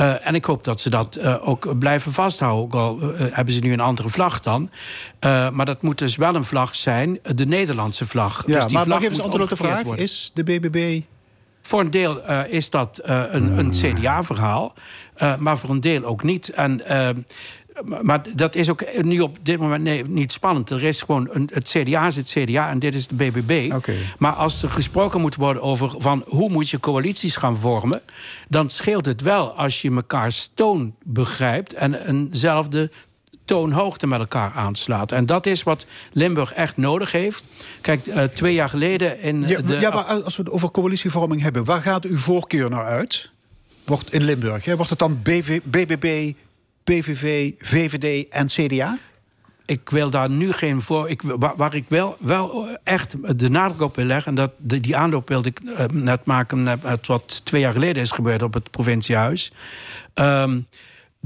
[0.00, 2.64] Uh, en ik hoop dat ze dat uh, ook blijven vasthouden.
[2.64, 4.70] Ook al hebben ze nu een andere vlag dan.
[5.20, 8.44] maar dat moet dus wel een vlag zijn, de Nederlandse vlag.
[8.46, 9.82] Ja, dus die maar vlag mag even antwoord op de vraag?
[9.82, 10.04] worden.
[10.04, 11.00] Is de BBB
[11.66, 14.72] Voor een deel uh, is dat uh, een, een CDA-verhaal,
[15.22, 16.48] uh, maar voor een deel ook niet.
[16.48, 16.82] En,
[18.02, 20.70] maar dat is ook nu op dit moment nee, niet spannend.
[20.70, 23.72] Er is gewoon een, het CDA is het CDA en dit is de BBB.
[23.74, 23.96] Okay.
[24.18, 28.02] Maar als er gesproken moet worden over van hoe moet je coalities gaan vormen,
[28.48, 32.90] dan scheelt het wel als je mekaars toon begrijpt en eenzelfde
[33.44, 35.12] toonhoogte met elkaar aanslaat.
[35.12, 37.46] En dat is wat Limburg echt nodig heeft.
[37.80, 39.80] Kijk, uh, twee jaar geleden in ja, de...
[39.80, 41.64] Ja, maar als we het over coalitievorming hebben...
[41.64, 43.30] waar gaat uw voorkeur naar uit?
[43.84, 44.74] Wordt in Limburg, hè?
[44.74, 46.32] Wordt het dan BV, BBB,
[46.84, 48.98] PVV, VVD en CDA?
[49.66, 51.10] Ik wil daar nu geen voor.
[51.10, 54.26] Ik, waar, waar, ik wel, wel echt de nadruk op wil leggen.
[54.26, 56.62] En dat, de, die aanloop wilde ik uh, net maken.
[56.62, 59.52] Met wat twee jaar geleden is gebeurd op het provinciehuis.
[60.14, 60.66] Um,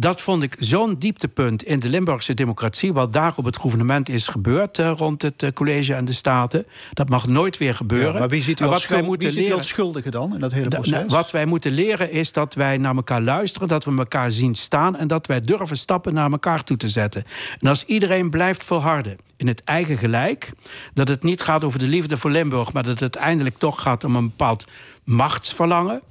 [0.00, 2.92] dat vond ik zo'n dieptepunt in de Limburgse democratie.
[2.92, 6.66] Wat daar op het gouvernement is gebeurd uh, rond het uh, college en de staten.
[6.92, 8.12] Dat mag nooit weer gebeuren.
[8.12, 10.52] Ja, maar wie ziet u als, schuld, wie ziet u als schuldige dan in dat
[10.52, 10.90] hele proces?
[10.90, 13.68] Da, wat wij moeten leren is dat wij naar elkaar luisteren.
[13.68, 14.96] Dat we elkaar zien staan.
[14.96, 17.24] En dat wij durven stappen naar elkaar toe te zetten.
[17.60, 20.50] En als iedereen blijft volharden in het eigen gelijk.
[20.94, 22.72] Dat het niet gaat over de liefde voor Limburg.
[22.72, 24.64] Maar dat het uiteindelijk toch gaat om een bepaald
[25.04, 26.02] machtsverlangen.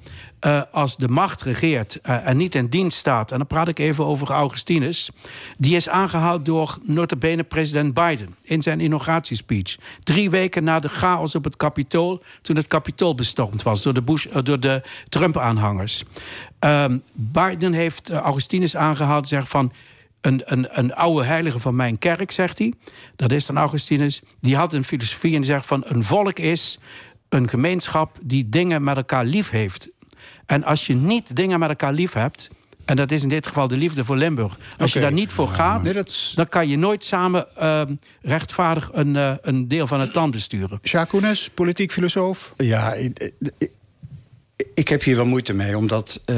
[0.46, 3.32] Uh, als de macht regeert uh, en niet in dienst staat...
[3.32, 5.10] en dan praat ik even over Augustinus...
[5.56, 8.34] die is aangehaald door notabene president Biden...
[8.42, 9.76] in zijn inauguratiespeech.
[10.00, 12.22] Drie weken na de chaos op het Capitool...
[12.42, 16.04] toen het Capitool bestormd was door de, door de Trump-aanhangers.
[17.12, 19.72] Biden heeft Augustinus aangehaald zegt van...
[20.20, 22.72] Een, een, een oude heilige van mijn kerk, zegt hij...
[23.16, 24.22] dat is dan Augustinus...
[24.40, 25.82] die had een filosofie en zegt van...
[25.86, 26.78] een volk is
[27.28, 29.88] een gemeenschap die dingen met elkaar lief heeft...
[30.48, 32.48] En als je niet dingen met elkaar lief hebt.
[32.84, 34.58] En dat is in dit geval de liefde voor Limburg.
[34.76, 34.92] Als okay.
[34.92, 36.32] je daar niet voor gaat, nee, dat...
[36.34, 37.82] dan kan je nooit samen uh,
[38.22, 40.78] rechtvaardig een, uh, een deel van het land besturen.
[40.82, 42.52] Jacques Koenes, politiek filosoof.
[42.56, 43.70] Ja, ik, ik,
[44.74, 45.76] ik, heb hier wel moeite mee.
[45.76, 46.36] Omdat, uh,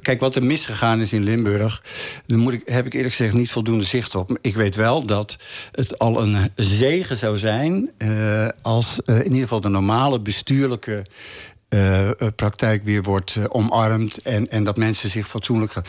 [0.00, 1.84] kijk, wat er misgegaan is in Limburg...
[2.26, 4.38] daar moet ik, heb ik eerlijk gezegd niet voldoende zicht op.
[4.40, 5.36] Ik weet wel dat
[5.72, 7.90] het al een zegen zou zijn...
[8.62, 11.06] als in ieder geval de normale bestuurlijke
[11.74, 15.84] uh, praktijk weer wordt uh, omarmd en, en dat mensen zich fatsoenlijk gaan.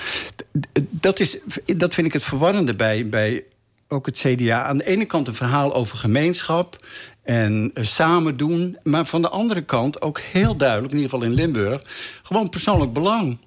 [0.89, 1.37] Dat, is,
[1.75, 3.43] dat vind ik het verwarrende bij, bij
[3.87, 4.63] ook het CDA.
[4.63, 6.85] Aan de ene kant een verhaal over gemeenschap
[7.23, 11.35] en samen doen, maar van de andere kant ook heel duidelijk, in ieder geval in
[11.35, 11.81] Limburg,
[12.23, 13.37] gewoon persoonlijk belang.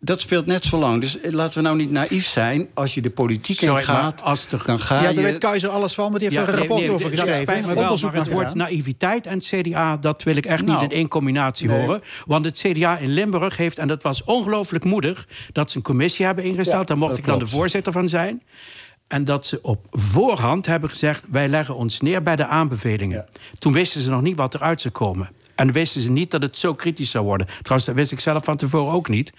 [0.00, 1.00] Dat speelt net zo lang.
[1.00, 2.68] Dus laten we nou niet naïef zijn.
[2.74, 4.58] Als je de politiek in gaat, als de...
[4.66, 5.14] dan ga ja, je...
[5.14, 7.10] daar weet Keizer alles van, maar die heeft ja, er een rapport nee, nee, over
[7.10, 7.42] dat geschreven.
[7.42, 9.96] spijt me wel, maar het woord naïviteit en CDA...
[9.96, 11.80] dat wil ik echt Nou, niet in één combinatie nee.
[11.80, 12.02] horen.
[12.26, 15.26] Want het CDA in Limburg heeft, en dat was ongelooflijk moedig...
[15.52, 16.80] dat ze een commissie hebben ingesteld.
[16.80, 18.42] Ja, Daar mocht dat ik dan de voorzitter van zijn.
[19.08, 21.24] En dat ze op voorhand hebben gezegd...
[21.30, 23.26] wij leggen ons neer bij de aanbevelingen.
[23.58, 25.30] Toen wisten ze nog niet wat eruit zou komen.
[25.54, 27.46] En wisten ze niet dat het zo kritisch zou worden.
[27.46, 29.32] Trouwens, dat wist ik zelf van tevoren ook niet.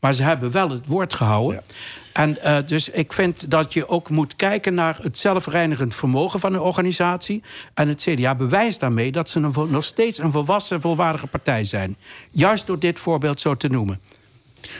[0.00, 1.62] Maar ze hebben wel het woord gehouden.
[2.12, 6.54] En eh, dus ik vind dat je ook moet kijken naar het zelfreinigend vermogen van
[6.54, 7.42] een organisatie.
[7.74, 11.96] En het CDA bewijst daarmee dat ze een, nog steeds een volwassen, volwaardige partij zijn.
[12.30, 14.00] Juist door dit voorbeeld zo te noemen.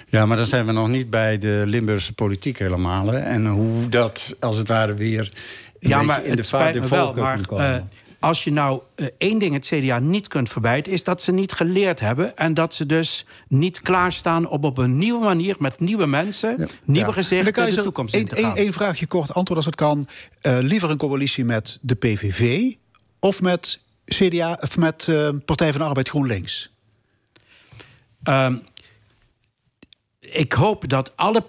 [0.09, 3.07] Ja, maar dan zijn we nog niet bij de Limburgse politiek helemaal.
[3.07, 3.19] Hè?
[3.19, 5.33] En hoe dat, als het ware, weer
[5.81, 7.05] Ja, maar in de het vaart spijt der me wel.
[7.05, 7.83] volken Maar eh,
[8.21, 10.93] als je nou eh, één ding het CDA niet kunt verwijten...
[10.93, 12.37] is dat ze niet geleerd hebben...
[12.37, 15.57] en dat ze dus niet klaarstaan om op een nieuwe manier...
[15.59, 17.15] met nieuwe mensen, nieuwe Ja.
[17.15, 18.57] Gezichten je de toekomst in te gaan.
[18.57, 20.07] één vraagje kort antwoord als het kan.
[20.41, 22.75] Eh, liever een coalitie met de PVV
[23.19, 26.71] of met CDA of met eh, Partij van de Arbeid GroenLinks?
[28.23, 28.57] Ehm,
[30.21, 31.45] ik hoop dat alle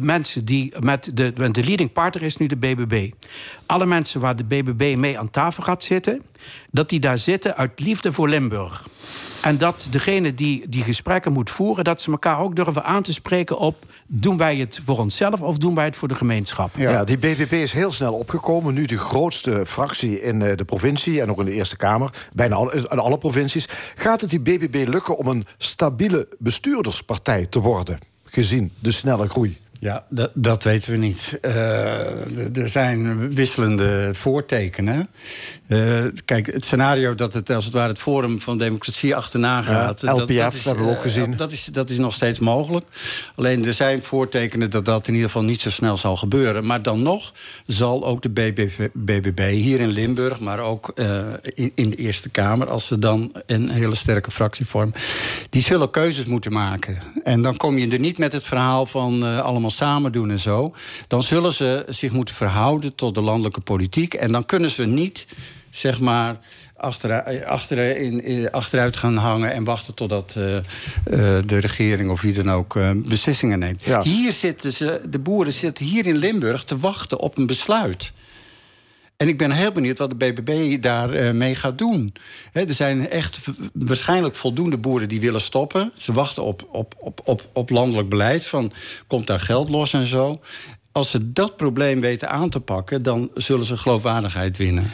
[0.00, 3.10] mensen die met de, de leading partner is nu de BBB.
[3.70, 6.22] Alle mensen waar de BBB mee aan tafel gaat zitten,
[6.70, 8.86] dat die daar zitten uit liefde voor Limburg.
[9.42, 13.12] En dat degene die die gesprekken moet voeren, dat ze elkaar ook durven aan te
[13.12, 16.76] spreken op: doen wij het voor onszelf of doen wij het voor de gemeenschap?
[16.76, 17.04] Ja.
[17.04, 18.74] die BBB is heel snel opgekomen.
[18.74, 22.10] Nu de grootste fractie in eh, de provincie en ook in de Eerste Kamer.
[22.32, 23.68] Bijna alle, in alle provincies.
[23.94, 27.98] Gaat het die BBB lukken om een stabiele bestuurderspartij te worden?
[28.24, 29.58] Gezien de snelle groei.
[29.80, 31.38] Ja, dat, dat weten we niet.
[31.40, 35.08] Eh, er zijn wisselende voortekenen.
[35.66, 40.00] Eh, kijk, het scenario dat het als het ware het Forum van Democratie achterna gaat...
[40.00, 41.36] Ja, dat- LPF dat is, hebben we ook eh, gezien.
[41.36, 42.86] Dat is, dat is nog steeds mogelijk.
[43.34, 46.66] Alleen er zijn voortekenen dat dat in ieder geval niet zo snel zal gebeuren.
[46.66, 47.32] Maar dan nog
[47.66, 50.40] zal ook de BBV BBB hier in Limburg...
[50.40, 50.92] maar ook
[51.54, 54.94] in, in de Eerste Kamer, als ze dan een hele sterke fractie vormen...
[55.50, 57.02] die zullen keuzes moeten maken.
[57.24, 59.38] En dan kom je er niet met het verhaal van eh,
[59.70, 60.74] allemaal samen doen en zo.
[61.08, 64.14] Dan zullen ze zich moeten verhouden tot de landelijke politiek.
[64.14, 65.26] En dan kunnen ze niet,
[65.70, 66.38] zeg maar
[66.76, 67.44] achteruit,
[68.50, 70.62] achteruit gaan hangen en wachten totdat eh, eh,
[71.46, 73.82] de regering of wie dan ook eh, beslissingen neemt.
[74.02, 78.12] Hier zitten ze, de boeren zitten hier in Limburg te wachten op een besluit.
[79.20, 82.14] En ik ben heel benieuwd wat de BBB daarmee mee gaat doen.
[82.52, 83.40] Hè, er zijn echt
[83.72, 85.92] waarschijnlijk voldoende boeren die willen stoppen.
[85.96, 88.46] Ze wachten op, op, op, op, op landelijk beleid.
[88.46, 88.72] Van,
[89.06, 90.38] komt daar geld los en zo?
[90.92, 93.02] Als ze dat probleem weten aan te pakken...
[93.02, 94.90] dan zullen ze geloofwaardigheid winnen.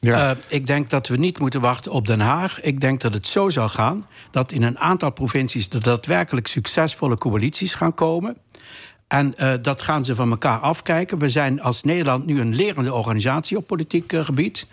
[0.00, 2.60] Eh, ik denk dat we niet moeten wachten op Den Haag.
[2.60, 7.18] Ik denk dat het zo zal gaan dat in een aantal provincies er daadwerkelijk succesvolle
[7.18, 8.36] coalities gaan komen.
[9.08, 11.18] En eh, dat gaan ze van elkaar afkijken.
[11.18, 14.66] We zijn als Nederland nu een lerende organisatie op politiek eh, gebied.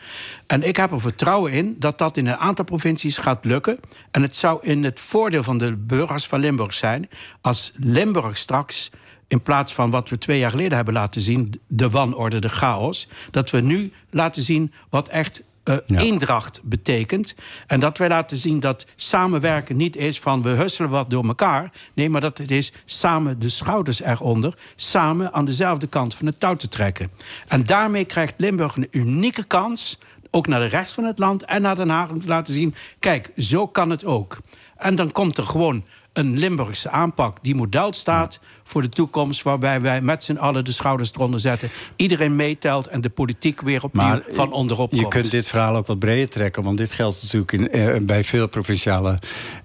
[0.48, 3.80] En ik heb er vertrouwen in dat dat in een aantal provincies gaat lukken.
[4.12, 7.10] En het zou in het voordeel van de burgers van Limburg zijn
[7.42, 8.92] als Limburg straks
[9.28, 13.08] in plaats van wat we twee jaar geleden hebben laten zien, de wanorde, de chaos,
[13.32, 15.44] dat we nu laten zien wat echt
[15.88, 17.36] eendracht betekent.
[17.68, 21.72] En dat wij laten zien dat samenwerken niet is van we husselen wat door elkaar.
[21.94, 26.40] Nee, maar dat het is samen de schouders eronder, samen aan dezelfde kant van het
[26.40, 27.12] touw te trekken.
[27.48, 30.00] En daarmee krijgt Limburg een unieke kans,
[30.32, 32.76] ook naar de rest van het land en naar Den Haag, om te laten zien:
[33.00, 34.38] kijk, zo kan het ook.
[34.78, 39.82] En dan komt er gewoon een Limburgse aanpak die model staat voor de toekomst, waarbij
[39.82, 44.04] wij met z'n allen de schouders eronder zetten, iedereen meetelt en de politiek weer opnieuw
[44.04, 45.14] Maar van onderop je komt.
[45.14, 48.48] kunt dit verhaal ook wat breder trekken, want dit geldt natuurlijk in, eh, bij veel
[48.48, 49.20] provinciale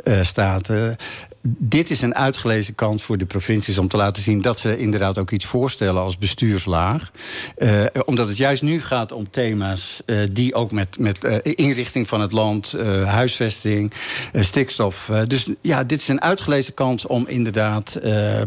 [0.04, 0.96] eh, staten.
[1.42, 5.18] Dit is een uitgelezen kans voor de provincies om te laten zien dat ze inderdaad
[5.18, 7.10] ook iets voorstellen als bestuurslaag.
[7.56, 12.08] Eh, omdat het juist nu gaat om thema's eh, die ook met, met eh, inrichting
[12.08, 12.72] van het land,
[13.04, 13.92] huisvesting,
[14.32, 15.10] stikstof.
[15.26, 18.00] dus ja, dit is een uitgelezen kans om inderdaad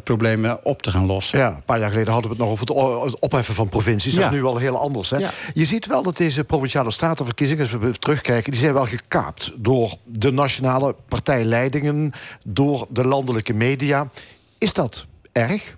[0.03, 1.39] problemen op te gaan lossen.
[1.39, 4.13] Ja, een paar jaar geleden hadden we het nog over het opheffen van provincies.
[4.13, 4.29] Dat Ja.
[4.29, 5.09] is nu wel heel anders.
[5.09, 5.17] Hè?
[5.17, 5.31] Ja.
[5.53, 9.93] Je ziet wel dat deze provinciale statenverkiezingen, als we terugkijken, die zijn wel gekaapt door
[10.05, 12.11] de nationale partijleidingen,
[12.43, 14.09] door de landelijke media.
[14.57, 15.75] Is dat erg?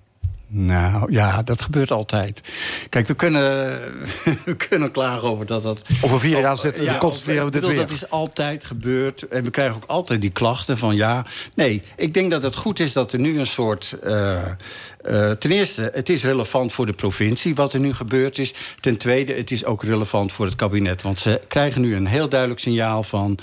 [0.48, 2.42] Nou ja, dat gebeurt altijd.
[2.90, 3.42] Kijk, we kunnen,
[4.46, 5.82] we kunnen klagen over dat dat.
[6.02, 7.86] Over vier jaar zitten- Ja, constateren we dit bedoel, weer.
[7.88, 9.28] Dat is altijd gebeurd.
[9.28, 11.26] En we krijgen ook altijd die klachten van ja.
[11.56, 13.96] Nee, ik denk dat het goed is dat er nu een soort.
[14.04, 14.42] eh,
[15.04, 18.54] eh, ten eerste, het is relevant voor de provincie wat er nu gebeurd is.
[18.80, 21.02] Ten tweede, het is ook relevant voor het kabinet.
[21.02, 23.38] Want ze krijgen nu een heel duidelijk signaal van.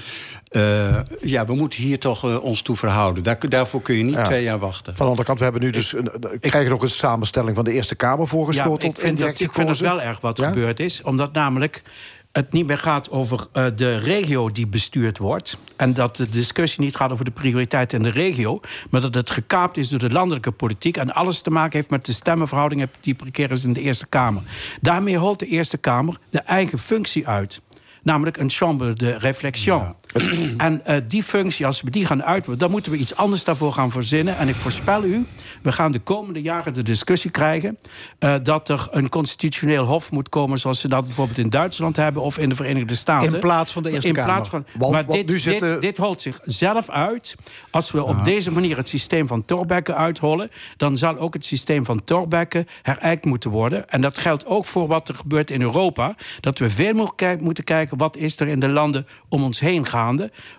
[0.48, 3.22] eh, ja, we moeten hier toch eh, ons toe verhouden.
[3.22, 4.24] Daar, daarvoor kun je niet Ja.
[4.24, 4.96] twee jaar wachten.
[4.96, 7.64] Van de andere kant, we hebben nu dus een, een- krijgen ook een samenstelling van
[7.64, 8.82] de Eerste Kamer voorgeschoteld.
[8.82, 10.48] Ja, ik vind, dat, ik vind dat wel erg wat Ja?
[10.48, 11.02] gebeurd is.
[11.02, 11.82] Omdat namelijk
[12.32, 15.56] het niet meer gaat over eh, de regio die bestuurd wordt.
[15.76, 18.60] En dat de discussie niet gaat over de prioriteiten in de regio.
[18.90, 20.96] Maar dat het gekaapt is door de landelijke politiek.
[20.96, 24.42] En alles te maken heeft met de stemmenverhoudingen die precair is in de Eerste Kamer.
[24.80, 27.60] Daarmee holt de Eerste Kamer de eigen functie uit.
[28.02, 29.94] Namelijk een chambre de réflexion.
[30.56, 33.72] En eh, die functie, als we die gaan uitvoeren, dan moeten we iets anders daarvoor
[33.72, 34.36] gaan verzinnen.
[34.36, 35.26] En ik voorspel u,
[35.62, 37.78] we gaan de komende jaren de discussie krijgen
[38.18, 42.22] eh, dat er een constitutioneel hof moet komen, zoals ze dat bijvoorbeeld in Duitsland hebben
[42.22, 43.32] of in de Verenigde Staten.
[43.34, 44.32] In plaats van de Eerste in Kamer.
[44.32, 47.34] Plaats van, Want- maar want dit, nu zitten- dit, dit holt zich zelf uit.
[47.70, 51.84] Als we op deze manier het systeem van Thorbecke uithollen, dan zal ook het systeem
[51.84, 53.88] van Thorbecke herijkt moeten worden.
[53.88, 56.14] En dat geldt ook voor wat er gebeurt in Europa.
[56.40, 59.86] Dat we veel meer moeten kijken wat is er in de landen om ons heen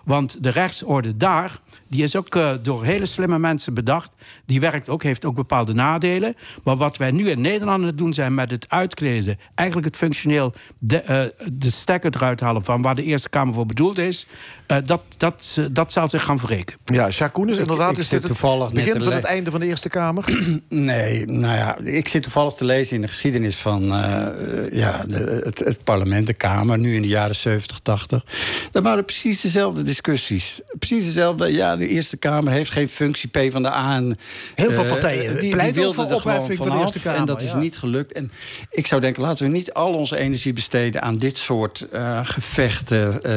[0.04, 4.12] Want de rechtsorde daar, die is ook eh, door hele slimme mensen bedacht.
[4.46, 6.36] Die werkt ook, heeft ook bepaalde nadelen.
[6.64, 9.96] Maar wat wij nu in Nederland aan het doen zijn met het uitkleden, eigenlijk het
[9.96, 14.26] functioneel de, eh, de stekker eruit halen van waar de Eerste Kamer voor bedoeld is,
[14.76, 16.76] eh, dat, dat, eh, dat zal zich gaan verreken.
[16.84, 17.12] Ja, Ik-
[17.58, 17.92] inderdaad.
[17.92, 20.24] ik is dit het toevallig net begin van het einde van de Eerste Kamer?
[20.68, 24.26] Nee, nou ja, ik zit toevallig te lezen in de geschiedenis van eh,
[24.72, 28.24] ja, de- het, het parlement, de Kamer, nu in de jaren 70, 80.
[28.72, 30.60] Daar waren precies dezelfde discussies.
[30.78, 31.46] Precies dezelfde.
[31.52, 33.96] Ja, de Eerste Kamer heeft geen functie, P van de A.
[33.96, 34.18] En,
[34.54, 37.26] Heel veel eh, partijen die, pleiten die wilden er opheffing van de Eerste Kamer, En
[37.26, 37.56] dat is ja.
[37.58, 38.12] niet gelukt.
[38.12, 38.30] En
[38.70, 43.22] ik zou denken, laten we niet al onze energie besteden aan dit soort eh, gevechten.
[43.22, 43.30] eh.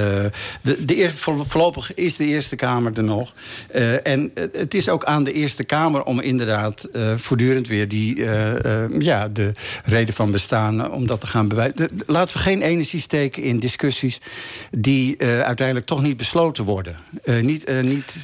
[0.61, 3.33] de, de eerste, voorlopig is de Eerste Kamer er nog.
[3.71, 8.25] Eh, en het- is ook aan de Eerste Kamer om inderdaad eh, voortdurend weer die,
[8.25, 9.51] eh, ja, de
[9.85, 11.75] reden van bestaan, om dat te gaan bewijzen.
[11.75, 14.19] De- Laten we geen energie steken in discussies
[14.71, 16.97] die uiteindelijk toch niet besloten worden.
[17.41, 18.15] Niet, niet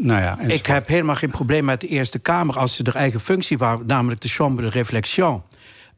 [0.00, 3.20] nou ja, Ik heb helemaal geen probleem met de Eerste Kamer als ze haar eigen
[3.20, 5.42] functie waren, namelijk de chambre de réflexion.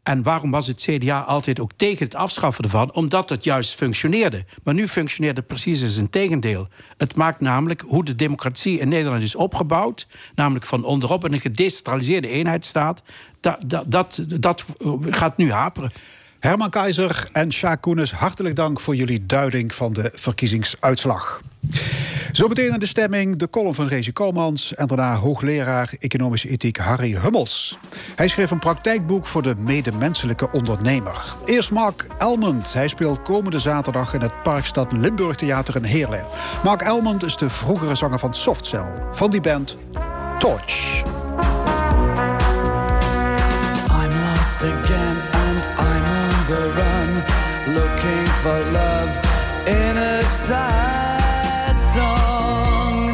[0.02, 2.94] En waarom was het CDA altijd ook tegen het afschaffen ervan?
[2.94, 4.44] Omdat het juist functioneerde.
[4.64, 6.68] Maar nu functioneert het precies als een tegendeel.
[6.96, 11.40] Het maakt namelijk hoe de democratie in Nederland is opgebouwd, namelijk van onderop in een
[11.40, 13.02] gedecentraliseerde eenheidsstaat,
[13.40, 14.64] dat, dat, dat, dat
[15.00, 15.90] gaat nu haperen.
[16.40, 21.40] Herman Keizer en Sjaak Koenis, hartelijk dank voor jullie duiding van de verkiezingsuitslag.
[22.32, 27.14] Zometeen in de stemming de column van Rezi Komans en daarna hoogleraar economische ethiek Harry
[27.14, 27.78] Hummels.
[28.16, 31.34] Hij schreef een praktijkboek voor de medemenselijke ondernemer.
[31.44, 32.72] Eerst Mark Elmond.
[32.72, 36.26] Hij speelt komende zaterdag in het Parkstad Limburg Theater in Heerlen.
[36.64, 39.06] Mark Elmond is de vroegere zanger van Softcell.
[39.12, 39.76] Van die band
[40.38, 41.02] Torch.
[43.90, 44.99] I'm lost again
[48.42, 49.10] for love
[49.66, 53.12] in a sad song.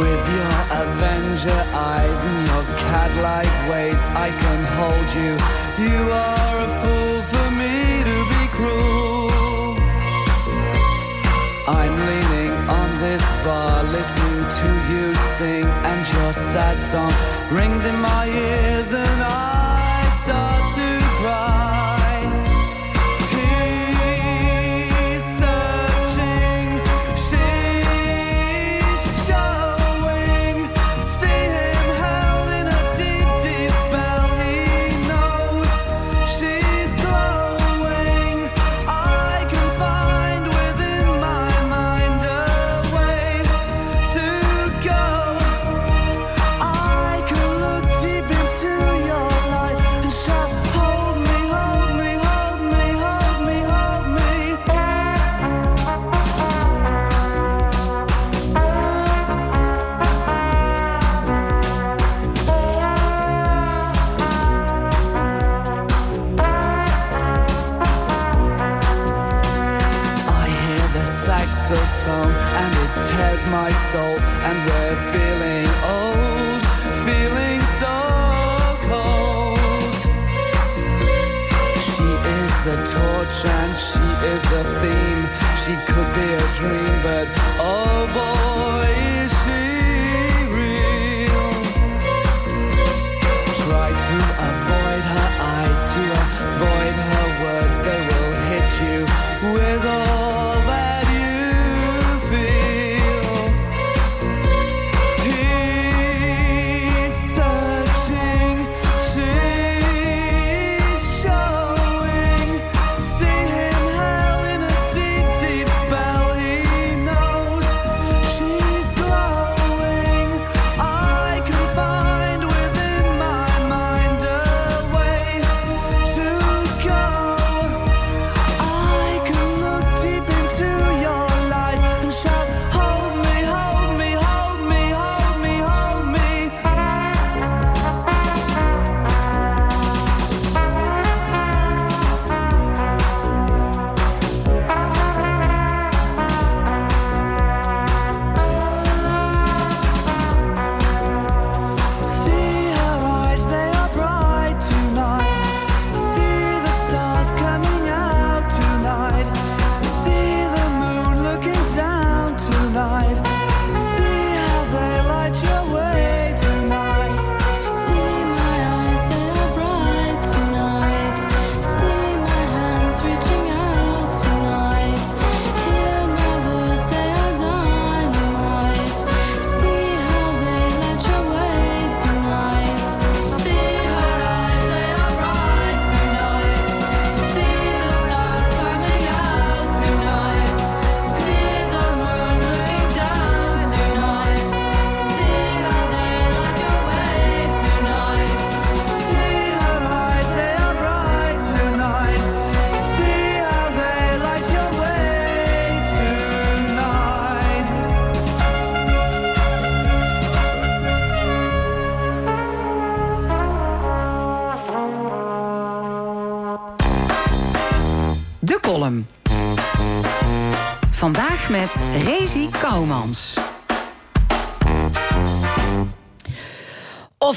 [0.00, 5.32] With your avenger eyes and your cat-like ways, I can hold you.
[5.86, 7.76] You are a fool for me
[8.10, 9.78] to be cruel.
[11.66, 15.04] I'm leaning on this bar, listening to you
[15.38, 17.12] sing, and your sad song
[17.50, 18.73] rings in my ears,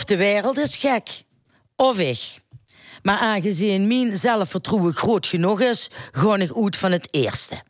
[0.07, 1.23] de wereld is gek,
[1.75, 2.39] of ik.
[3.01, 7.61] Maar aangezien mijn zelfvertrouwen groot genoeg is, ga ik uit van het eerste.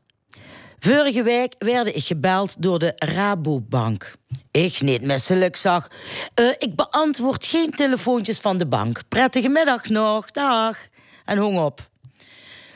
[0.79, 4.15] Vorige week werd ik gebeld door de Rabobank.
[4.51, 5.87] Ik niet misselijk zag.
[6.33, 9.01] "Eh, ik beantwoord geen telefoontjes van de bank.
[9.07, 10.77] Prettige middag nog, dag.
[11.25, 11.89] En hong op.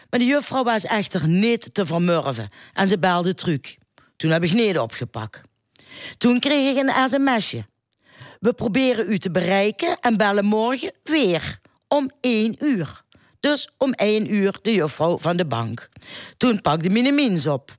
[0.09, 3.77] Maar de juffrouw was echter niet te vermurven en ze belde truc.
[4.17, 5.41] Toen heb ik niet opgepakt.
[6.17, 7.65] Toen kreeg ik een sms'je.
[8.41, 13.01] We proberen u te bereiken en bellen morgen weer om één uur.
[13.39, 15.89] Dus om één uur de juffrouw van de bank.
[16.37, 17.71] Toen pakte Minemins op.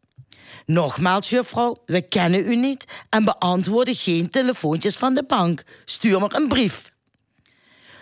[0.66, 5.62] Nogmaals, juffrouw, we kennen u niet en beantwoorden geen telefoontjes van de bank.
[5.84, 6.91] Stuur maar een brief.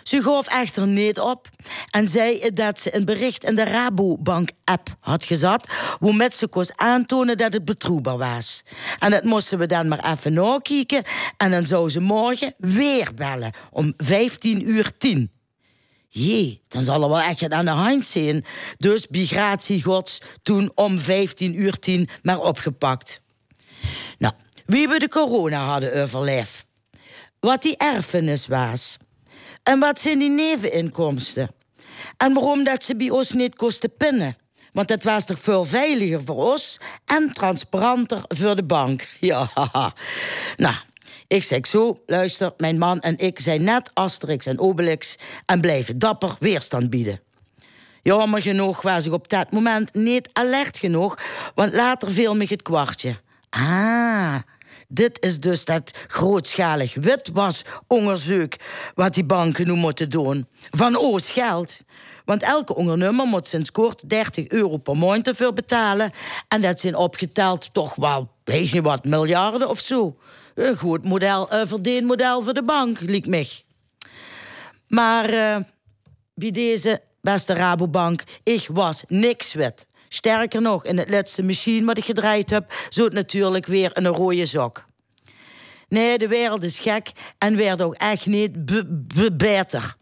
[0.03, 1.49] Ze gaf echter niet op
[1.91, 5.67] en zei dat ze een bericht in de Rabobank-app had gezet,
[5.99, 8.63] waarmee ze kon aantonen dat het betrouwbaar was.
[8.99, 11.03] En dat moesten we dan maar even nakijken
[11.37, 15.31] en dan zou ze morgen weer bellen om 15 uur 10.
[16.13, 18.45] Jee, dan zal er wel echt aan de hand zijn.
[18.77, 23.21] Dus migratie gods toen om 15 uur 10 maar opgepakt.
[24.17, 24.33] Nou,
[24.65, 26.65] wie we de corona hadden overleefd.
[27.39, 28.97] Wat die erfenis was.
[29.63, 31.51] En wat zijn die neveninkomsten?
[32.17, 34.35] En waarom dat ze bij ons niet kosten pinnen?
[34.73, 39.07] Want dat was toch veel veiliger voor ons en transparanter voor de bank.
[39.19, 39.93] Ja, haha.
[40.55, 40.75] Nou,
[41.27, 45.15] ik zeg zo, luister, mijn man en ik zijn net Asterix en Obelix...
[45.45, 47.21] en blijven dapper weerstand bieden.
[48.03, 51.17] Jammer genoeg was ik op dat moment niet alert genoeg...
[51.55, 53.15] want later viel me het kwartje.
[53.49, 54.35] Ah,
[54.91, 58.53] dit is dus dat grootschalig witwasonderzoek...
[58.95, 60.47] wat die banken nu moeten doen.
[60.69, 61.79] Van oos geld.
[62.25, 66.11] Want elke ondernummer moet sinds kort 30 euro per maand ervoor betalen.
[66.47, 70.17] En dat zijn opgeteld toch wel, weet je wat, miljarden of zo.
[70.55, 73.49] Een goed model, uh, verdienmodel voor de bank, liek mij.
[74.87, 75.57] Maar eh,
[76.33, 79.87] bij deze beste Rabobank, ik was niks wit.
[80.13, 84.07] Sterker nog, in het laatste machine wat ik gedraaid heb, zo het natuurlijk weer een
[84.07, 84.85] rode sok.
[85.87, 89.95] Nee, de wereld is gek en werd ook echt niet be- be- beter.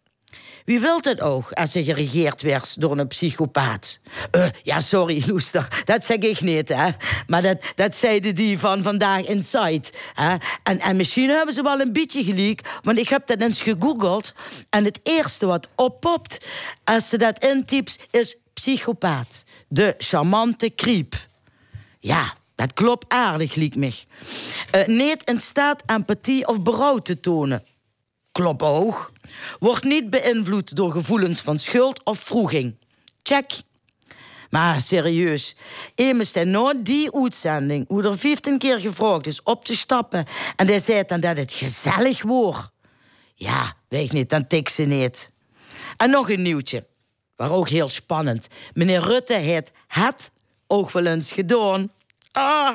[0.66, 4.00] Wie wil het ook als ze geregeerd werd door een psychopaat?
[4.32, 6.90] Eh, ja, sorry, Loester, dat zeg ik niet, hè.
[7.28, 9.88] Maar dat, dat zeiden die van Vandaag Inside.
[10.14, 10.36] Hè?
[10.64, 14.34] En, en misschien hebben ze wel een beetje gelijk, want ik heb dat eens gegoogeld.
[14.70, 16.46] En het eerste wat oppopt
[16.84, 19.44] als ze dat intypt is psychopaat.
[19.68, 21.28] De charmante kriep.
[22.00, 23.94] Ja, dat klopt aardig, liek me.
[24.72, 27.64] Eh, niet in staat empathie of berouw te tonen.
[28.32, 29.12] Klopt ook.
[29.60, 32.76] Wordt niet beïnvloed door gevoelens van schuld of vroeging.
[33.24, 33.52] Check.
[34.50, 35.56] Maar serieus,
[35.96, 40.80] immers na die uitzending, hoe er 15 keer gevraagd is op te stappen, en hij
[40.80, 42.72] zei dan dat het gezellig wordt.
[43.36, 45.12] Ja, weet niet, dan tik ze.
[45.98, 46.88] En nog een nieuwtje,
[47.40, 48.48] maar ook heel spannend.
[48.74, 50.32] Meneer Rutte heeft het
[50.68, 51.92] ook wel eens gedaan.
[52.32, 52.72] Ah,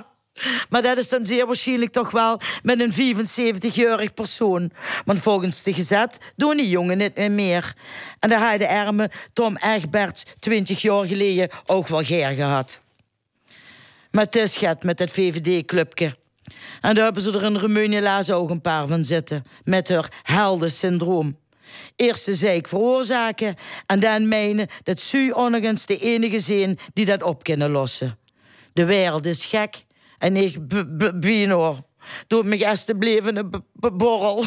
[0.69, 4.71] maar dat is dan zeer waarschijnlijk toch wel met een 75-jarig persoon.
[5.05, 7.75] Want volgens de gezet doen die jongen niet meer.
[8.19, 12.81] En daar had de arme Tom Egberts 20 jaar geleden ook wel geer gehad.
[14.11, 16.17] Maar het is met dat VVD-clubje.
[16.81, 19.45] En daar hebben ze er in Remeunielaas ook een paar van zitten.
[19.65, 21.37] Met haar heldensyndroom.
[21.97, 23.55] Eerst de zeik veroorzaken
[23.87, 28.19] en dan menen dat Sue onnegens de enige zijn die dat op kunnen lossen.
[28.73, 29.85] De wereld is gek
[30.19, 31.83] en ik b- b- ben hoor.
[32.27, 34.45] Doe me alsjeblieft een b- b- borrel.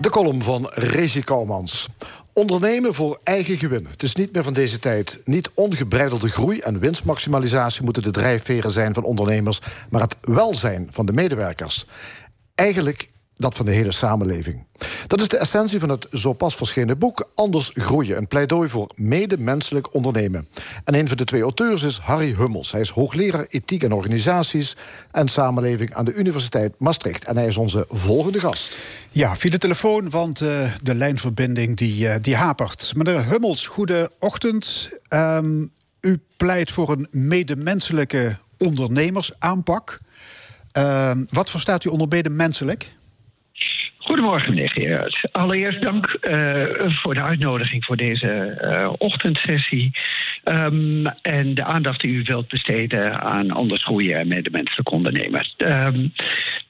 [0.00, 1.88] De column van Rezi Kouwmans.
[2.32, 3.86] Ondernemen voor eigen gewin.
[3.86, 5.20] Het is niet meer van deze tijd.
[5.24, 9.60] Niet ongebreidelde groei en winstmaximalisatie moeten de drijfveren zijn van ondernemers,
[9.90, 11.86] maar het welzijn van de medewerkers.
[12.54, 14.66] Eigenlijk dat van de hele samenleving.
[15.06, 18.16] Dat is de essentie van het zo pas verschenen boek Anders groeien.
[18.16, 20.48] Een pleidooi voor medemenselijk ondernemen.
[20.84, 22.72] En een van de twee auteurs is Harry Hummels.
[22.72, 24.76] Hij is hoogleraar ethiek en organisaties
[25.10, 27.24] en samenleving aan de Universiteit Maastricht.
[27.24, 28.78] En hij is onze volgende gast.
[29.10, 32.92] Ja, via de telefoon, want eh, de lijnverbinding die, eh, die hapert.
[32.96, 34.88] Meneer Hummels, goede ochtend.
[35.08, 35.66] Ehm,
[36.00, 40.00] u pleit voor een medemenselijke ondernemersaanpak.
[40.72, 42.94] Ehm, wat verstaat u onder medemenselijk?
[44.14, 45.28] Goedemorgen, meneer Gerard.
[45.32, 46.64] Allereerst dank eh,
[47.02, 49.90] voor de uitnodiging voor deze eh, ochtendsessie.
[50.44, 54.88] Ehm, en de aandacht die u wilt besteden aan anders groeien en medemenselijk.
[55.56, 56.06] Ehm,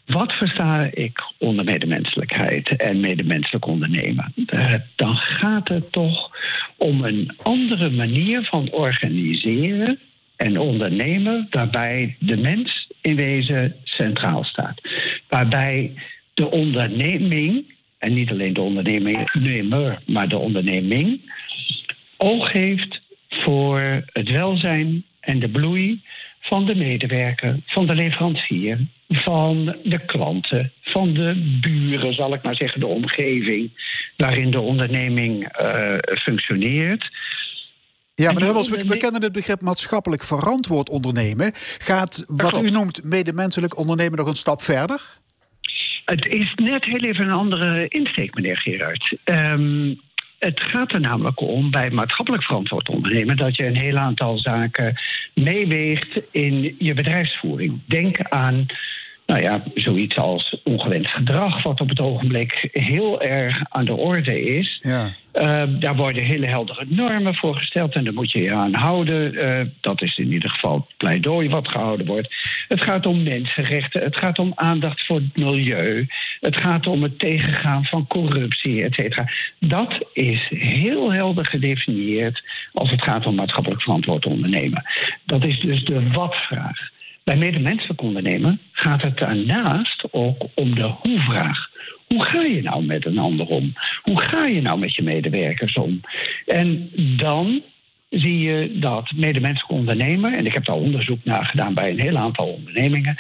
[0.07, 4.33] wat versta ik onder medemenselijkheid en medemenselijk ondernemen?
[4.47, 6.31] Eh, dan gaat het toch
[6.77, 9.99] om een andere manier van organiseren
[10.37, 14.81] en ondernemen, waarbij de mens in wezen centraal staat.
[15.29, 15.93] Waarbij
[16.35, 21.21] de onderneming, en niet alleen de ondernemer, maar de onderneming,
[22.17, 26.03] oog heeft voor het welzijn en de bloei
[26.41, 28.79] van de medewerker, van de leverancier,
[29.09, 33.71] van de klanten, van de buren, zal ik maar zeggen, de omgeving
[34.17, 37.11] waarin de onderneming eh, functioneert.
[38.15, 41.51] Ja, meneer die Hummels, we, we kennen het begrip maatschappelijk verantwoord ondernemen.
[41.79, 45.23] Gaat wat u noemt medemenselijk ondernemen nog een stap verder?
[46.05, 49.17] Het is net heel even een andere insteek, meneer Gerard.
[49.25, 49.95] Ehm,
[50.39, 55.01] het gaat er namelijk om bij maatschappelijk verantwoord ondernemen dat je een heel aantal zaken
[55.35, 57.81] meeweegt in je bedrijfsvoering.
[57.87, 58.67] Denk aan.
[59.27, 64.57] Nou ja, zoiets als ongewenst gedrag, wat op het ogenblik heel erg aan de orde
[64.57, 64.81] is.
[64.83, 65.13] Ja.
[65.35, 69.35] Uh, daar worden hele heldere normen voor gesteld en daar moet je je aan houden.
[69.35, 72.35] Uh, dat is in ieder geval het pleidooi wat gehouden wordt.
[72.69, 76.07] Het gaat om mensenrechten, het gaat om aandacht voor het milieu,
[76.41, 79.31] het gaat om het tegengaan van corruptie, et cetera.
[79.59, 84.83] Dat is heel helder gedefinieerd als het gaat om maatschappelijk verantwoord ondernemen.
[85.25, 86.93] Dat is dus de wat-vraag.
[87.25, 91.71] Bij medemenselijk ondernemen gaat het daarnaast ook om de hoe-vraag.
[92.07, 93.73] Hoe ga je nou met een ander om?
[94.03, 96.01] Hoe ga je nou met je medewerkers om?
[96.47, 97.63] En dan
[98.11, 102.17] zie je dat medemenselijke ondernemer, en ik heb daar onderzoek naar gedaan bij een heel
[102.17, 103.17] aantal ondernemingen,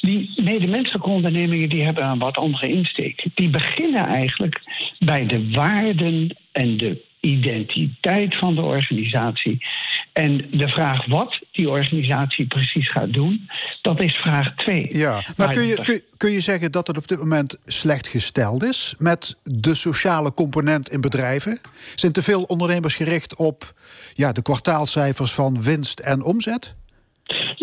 [0.00, 3.24] die medemenselijke ondernemingen die hebben een wat andere insteek.
[3.34, 4.60] Die beginnen eigenlijk
[4.98, 9.58] bij de waarden en de identiteit van de organisatie.
[10.24, 13.48] En de vraag wat die organisatie precies gaat doen,
[13.82, 14.86] dat is vraag twee.
[14.90, 18.62] Ja, maar kun je, kun, kun je zeggen dat het op dit moment slecht gesteld
[18.62, 21.60] is met de sociale component in bedrijven?
[21.94, 23.72] Zijn te veel ondernemers gericht op
[24.14, 26.74] ja, de kwartaalcijfers van winst en omzet?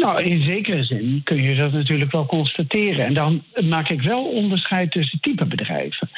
[0.05, 3.05] Nou, in zekere zin kun je dat natuurlijk wel constateren.
[3.05, 6.09] En dan maak ik wel onderscheid tussen type bedrijven.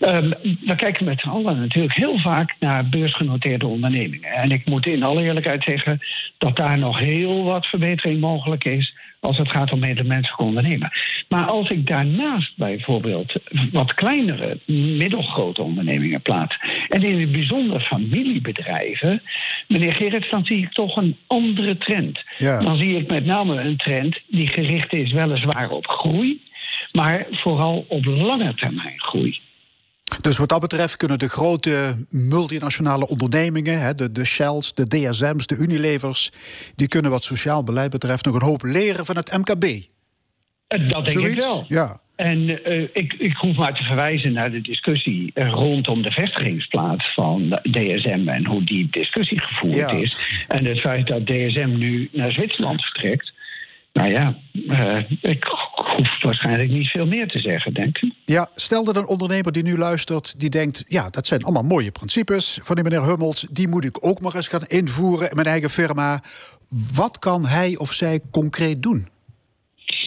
[0.00, 4.30] Um, we kijken met z'n allen natuurlijk heel vaak naar beursgenoteerde ondernemingen.
[4.30, 5.98] En ik moet in alle eerlijkheid zeggen
[6.38, 8.94] dat daar nog heel wat verbetering mogelijk is
[9.24, 10.90] als het gaat om medemenselijk ondernemen.
[11.28, 13.32] Maar als ik daarnaast bijvoorbeeld
[13.72, 14.58] wat kleinere,
[14.96, 16.56] middelgrote ondernemingen plaats...
[16.88, 19.22] en in het bijzonder familiebedrijven,
[19.68, 20.30] meneer Gerrits...
[20.30, 22.20] dan zie ik toch een andere trend.
[22.38, 22.60] Ja.
[22.60, 26.40] Dan zie ik met name een trend die gericht is weliswaar op groei...
[26.92, 29.40] maar vooral op lange termijn groei.
[30.20, 35.56] Dus wat dat betreft kunnen de grote multinationale ondernemingen, de, de Shells, de DSM's, de
[35.56, 36.30] Unilevers,
[36.76, 39.64] die kunnen wat sociaal beleid betreft nog een hoop leren van het MKB.
[40.66, 41.34] Dat denk Zoiets?
[41.34, 41.64] ik wel.
[41.68, 42.00] Ja.
[42.16, 47.60] En uh, ik, ik hoef maar te verwijzen naar de discussie rondom de vestigingsplaats van
[47.62, 49.90] DSM en hoe die discussie gevoerd Ja.
[49.90, 50.44] is.
[50.48, 53.32] En het feit dat DSM nu naar Zwitserland vertrekt.
[53.94, 55.44] Nou ja, uh, ik
[55.96, 58.12] hoef waarschijnlijk niet veel meer te zeggen, denk ik.
[58.24, 60.84] Ja, stel dat een ondernemer die nu luistert, die denkt...
[60.88, 63.40] ja, dat zijn allemaal mooie principes van die meneer Hummels...
[63.40, 66.22] die moet ik ook maar eens gaan invoeren in mijn eigen firma.
[66.94, 69.08] Wat kan hij of zij concreet doen?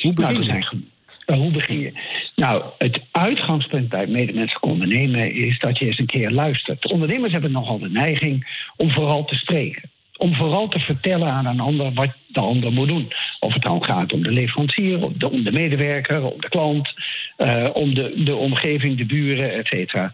[0.01, 0.81] Hoe begin Nou, je?
[1.27, 1.91] uh, hoe begin je?
[2.35, 6.91] Nou, het uitgangspunt bij medemenselijk ondernemen is dat je eens een keer luistert.
[6.91, 9.89] Ondernemers hebben nogal de neiging om vooral te spreken.
[10.18, 13.11] Om vooral te vertellen aan een ander wat de ander moet doen.
[13.39, 16.93] Of het dan gaat om de leverancier, om de, medewerker, om de klant,
[17.38, 20.11] eh, om de, de omgeving, de buren, et cetera.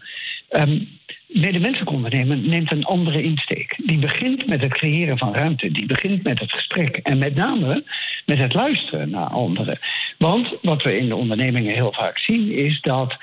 [0.48, 0.78] Ehm,
[1.26, 3.76] medemenselijk ondernemen neemt een andere insteek.
[3.86, 5.70] Die begint met het creëren van ruimte.
[5.70, 6.96] Die begint met het gesprek.
[6.96, 7.84] En met name
[8.26, 9.78] met het luisteren naar anderen.
[10.18, 13.16] Want wat we in de ondernemingen heel vaak zien is dat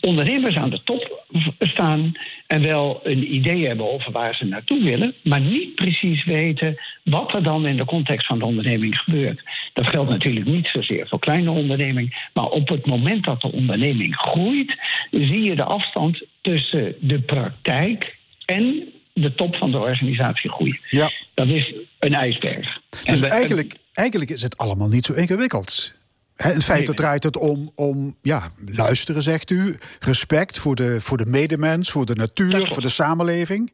[0.00, 1.24] ondernemers aan de top
[1.60, 2.12] staan
[2.46, 7.34] en wel een idee hebben over waar ze naartoe willen, maar niet precies weten wat
[7.34, 9.40] er dan in de context van de onderneming gebeurt.
[9.72, 14.16] Dat geldt natuurlijk niet zozeer voor kleine onderneming, maar op het moment dat de onderneming
[14.16, 14.78] groeit,
[15.10, 20.80] zie je de afstand tussen de praktijk en de top van de organisatie groeien.
[20.90, 21.10] Ja.
[21.34, 22.80] Dat is een ijsberg.
[22.90, 25.94] Dus En we- eigenlijk, eigenlijk is het allemaal niet zo ingewikkeld.
[26.36, 28.40] Hè, in feite draait het om, om ja,
[28.74, 29.76] luisteren, zegt u.
[30.00, 33.72] Respect voor de, voor de medemens, voor de natuur, voor de samenleving.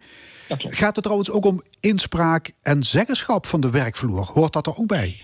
[0.48, 4.30] Gaat het trouwens ook om inspraak en zeggenschap van de werkvloer?
[4.32, 5.20] Hoort dat er ook bij?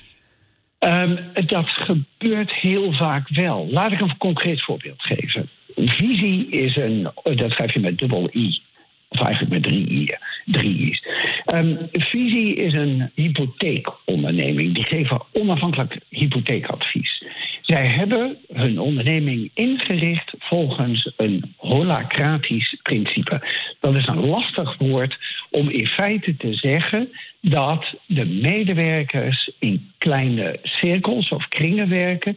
[0.78, 1.16] Ehm,
[1.46, 3.66] dat gebeurt heel vaak wel.
[3.70, 5.48] Laat ik een concreet voorbeeld geven.
[5.74, 8.62] Visie is een, dat schrijf je met dubbel I.
[9.08, 10.18] Of eigenlijk met drie I'en.
[10.44, 11.02] Drie I's.
[11.44, 14.74] Ehm, Visie is een hypotheekonderneming.
[14.74, 17.22] Die geven onafhankelijk hypotheekadvies.
[17.62, 23.40] Zij hebben hun onderneming ingericht volgens een holacratisch principe.
[23.80, 25.16] Dat is een lastig woord
[25.50, 27.08] om in feite te zeggen
[27.40, 32.36] dat de medewerkers in kleine cirkels of kringen werken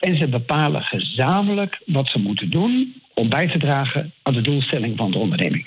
[0.00, 4.96] en ze bepalen gezamenlijk wat ze moeten doen om bij te dragen aan de doelstelling
[4.96, 5.66] van de onderneming.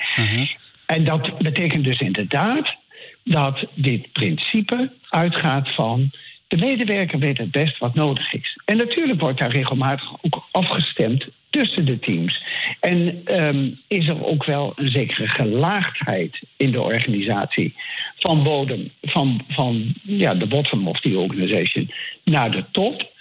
[0.86, 2.76] En dat betekent dus inderdaad
[3.24, 6.12] dat dit principe uitgaat van
[6.48, 8.60] de medewerker weet het best wat nodig is.
[8.66, 12.44] En natuurlijk wordt daar regelmatig ook afgestemd tussen de teams.
[12.80, 17.74] En ehm, is er ook wel een zekere gelaagdheid in de organisatie
[18.16, 21.92] van bodem, van, van ja, de bottom of the organization
[22.24, 23.14] naar de top.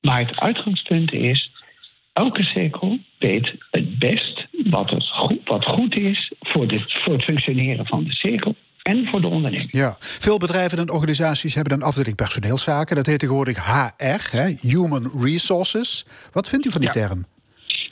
[0.00, 1.50] Maar het uitgangspunt is,
[2.12, 7.24] elke cirkel weet het best wat, het goed, wat goed is voor, de, voor het
[7.24, 9.76] functioneren van de cirkel en voor de onderneming.
[9.76, 12.96] Ja, veel bedrijven en organisaties hebben een afdeling personeelszaken.
[12.96, 16.06] Dat heet tegenwoordig HR, hè, Human Resources.
[16.32, 17.06] Wat vindt u van die Ja.
[17.06, 17.24] term?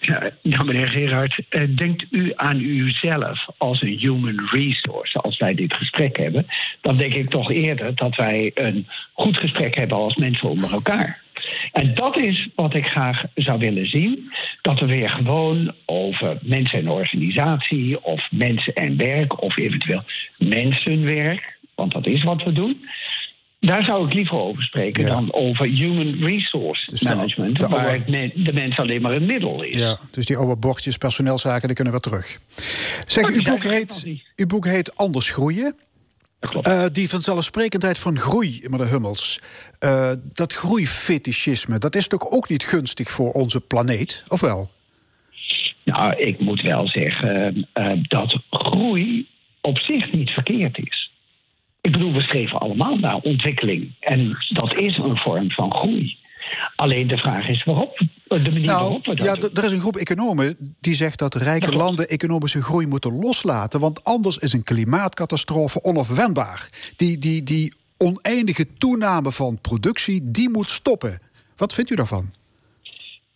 [0.01, 5.55] Ja, nou, meneer Gerard, eh, denkt u aan uzelf als een human resource als wij
[5.55, 6.47] dit gesprek hebben?
[6.81, 11.21] Dan denk ik toch eerder dat wij een goed gesprek hebben als mensen onder elkaar.
[11.73, 14.33] En dat is wat ik graag zou willen zien.
[14.63, 20.03] Dat we weer gewoon over mensen en organisatie, of mensen en werk, of eventueel
[20.39, 22.87] mensenwerk, want dat is wat we doen.
[23.61, 28.53] Daar zou ik liever over spreken dan over human resource management, de waar oude- de
[28.53, 29.79] mens alleen maar een middel is.
[29.79, 32.39] Ja, dus die oude bordjes, personeelszaken, die kunnen we terug.
[33.07, 35.75] Zeg, uw boek, heet, uw boek heet Anders Groeien.
[36.41, 39.41] Eh, die vanzelfsprekendheid van groei, meneer Hummels.
[39.79, 44.71] eh, dat groeifetischisme, dat is toch ook niet gunstig voor onze planeet, of wel?
[45.85, 49.27] Nou, ik moet wel zeggen eh, dat groei
[49.61, 51.11] op zich niet verkeerd is.
[51.81, 53.95] Ik bedoel, we streven allemaal naar ontwikkeling.
[54.01, 56.17] En dat is een vorm van groei.
[56.77, 59.51] Alleen de vraag is waarop, de manier Nou, waarop we dat ja, doen.
[59.55, 63.81] er is een groep economen die zegt dat rijke landen economische groei moeten loslaten.
[63.81, 66.69] Want anders is een klimaatcatastrofe onafwendbaar.
[66.97, 71.19] Die, die, die oneindige toename van productie, die moet stoppen.
[71.57, 72.31] Wat vindt u daarvan?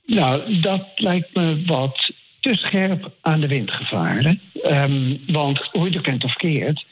[0.06, 4.40] Nou, dat lijkt me wat te scherp aan de wind gevaren.
[4.62, 6.84] Ehm, want hoe je het kent of keert,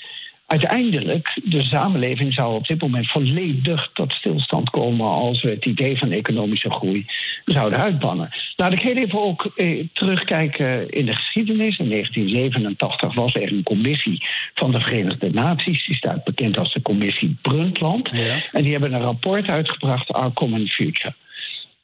[0.50, 5.98] uiteindelijk de samenleving zou op dit moment volledig tot stilstand komen als we het idee
[5.98, 7.06] van economische groei
[7.44, 8.28] zouden uitbannen.
[8.56, 11.78] Laat ik heel even ook eh, terugkijken in de geschiedenis.
[11.78, 15.86] In 1987 was er een commissie van de Verenigde Naties.
[15.86, 18.08] Die staat bekend als de commissie Brundtland.
[18.52, 21.14] En die hebben een rapport uitgebracht, Our Common Future.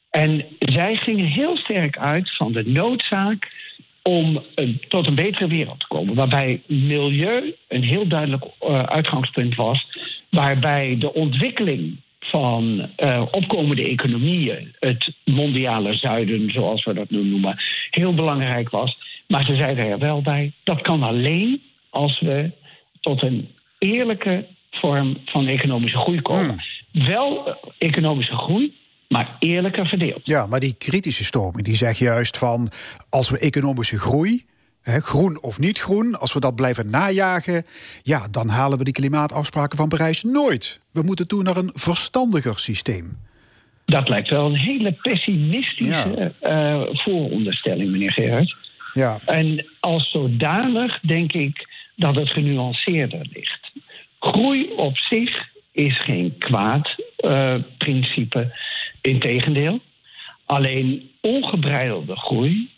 [0.09, 3.49] En zij gingen heel sterk uit van de noodzaak
[4.07, 6.15] om een, tot een betere wereld te komen.
[6.15, 9.85] Waarbij milieu een heel duidelijk eh, uitgangspunt was.
[10.29, 17.57] Waarbij de ontwikkeling van eh, opkomende economieën, het mondiale zuiden, zoals we dat nu noemen,
[17.89, 18.97] heel belangrijk was.
[19.27, 22.51] Maar ze zeiden er wel bij: dat kan alleen als we
[22.99, 23.47] tot een
[23.77, 26.63] eerlijke vorm van economische groei komen.
[26.91, 28.73] Wel eh, economische groei,
[29.07, 30.21] maar eerlijker verdeeld.
[30.23, 32.69] Ja, maar die kritische stroming die zegt juist van...
[33.09, 34.45] als we economische groei,
[34.81, 36.15] hè, groen of niet groen...
[36.15, 37.65] als we dat blijven najagen,
[38.01, 40.81] ja, dan halen we die klimaatafspraken van Parijs nooit.
[40.91, 43.17] We moeten toe naar een verstandiger systeem.
[43.85, 48.55] Dat lijkt wel een hele pessimistische eh, vooronderstelling, meneer Gerard.
[48.93, 49.19] Ja.
[49.25, 53.71] En als zodanig denk ik dat het genuanceerder ligt.
[54.19, 58.55] Groei op zich is geen kwaad eh, principe.
[59.07, 59.79] Integendeel.
[60.45, 62.69] Alleen ongebreidelde groei,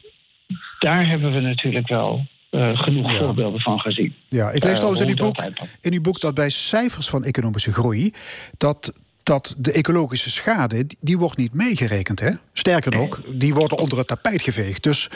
[0.80, 4.14] daar hebben we natuurlijk wel eh, genoeg voorbeelden van gezien.
[4.30, 5.44] Ja, ik lees Eh, trouwens in uw, boek,
[5.82, 8.12] in uw boek dat bij cijfers van economische groei...
[8.58, 12.20] dat, dat de ecologische schade, die- wordt niet meegerekend.
[12.20, 12.32] Hè?
[12.54, 14.84] Sterker nog, die worden onder het tapijt geveegd.
[14.84, 15.10] Dus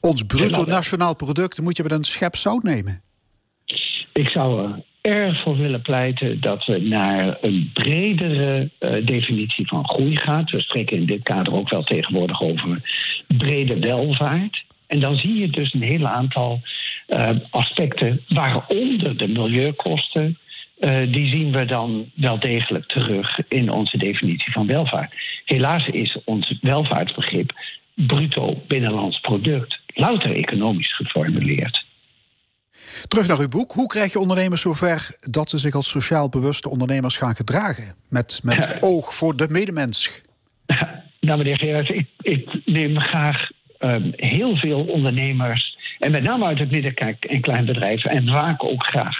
[0.00, 3.02] ons bruto nationaal product moet je met een schep zout nemen.
[4.12, 9.88] Ik zou er erg voor willen pleiten dat we naar een bredere eh, definitie van
[9.88, 10.44] groei gaan.
[10.44, 12.82] We spreken in dit kader ook wel tegenwoordig over
[13.26, 14.64] brede welvaart.
[14.86, 16.60] En dan zie je dus een heel aantal
[17.06, 20.38] eh, aspecten, waaronder de milieukosten.
[20.78, 25.12] eh, die zien we dan wel degelijk terug in onze definitie van welvaart.
[25.44, 27.52] Helaas is ons welvaartsbegrip
[27.94, 31.88] bruto binnenlands product louter economisch geformuleerd.
[33.08, 33.72] Terug naar uw boek.
[33.72, 37.94] Hoe krijg je ondernemers zover dat ze zich als sociaal bewuste ondernemers gaan gedragen?
[38.08, 40.22] Met, met oog voor de medemens.
[41.20, 46.58] Nou, meneer Gerard, ik, ik neem graag ehm, heel veel ondernemers, en met name uit
[46.58, 49.16] het midden- en kleinbedrijf, en vaak ook graag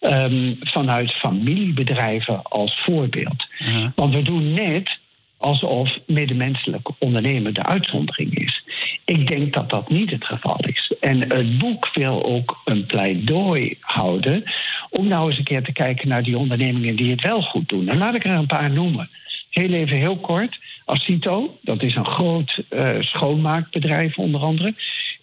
[0.00, 3.46] ehm, vanuit familiebedrijven als voorbeeld.
[3.94, 4.98] Want we doen net
[5.44, 8.62] alsof medemenselijk ondernemen de uitzondering is.
[9.04, 10.94] Ik denk dat dat niet het geval is.
[11.00, 14.42] En het boek wil ook een pleidooi houden
[14.90, 17.88] om nou eens een keer te kijken naar die ondernemingen die het wel goed doen.
[17.88, 19.10] En laat ik er een paar noemen.
[19.50, 20.58] Heel even heel kort.
[20.84, 24.74] Acito, dat is een groot eh, schoonmaakbedrijf onder andere.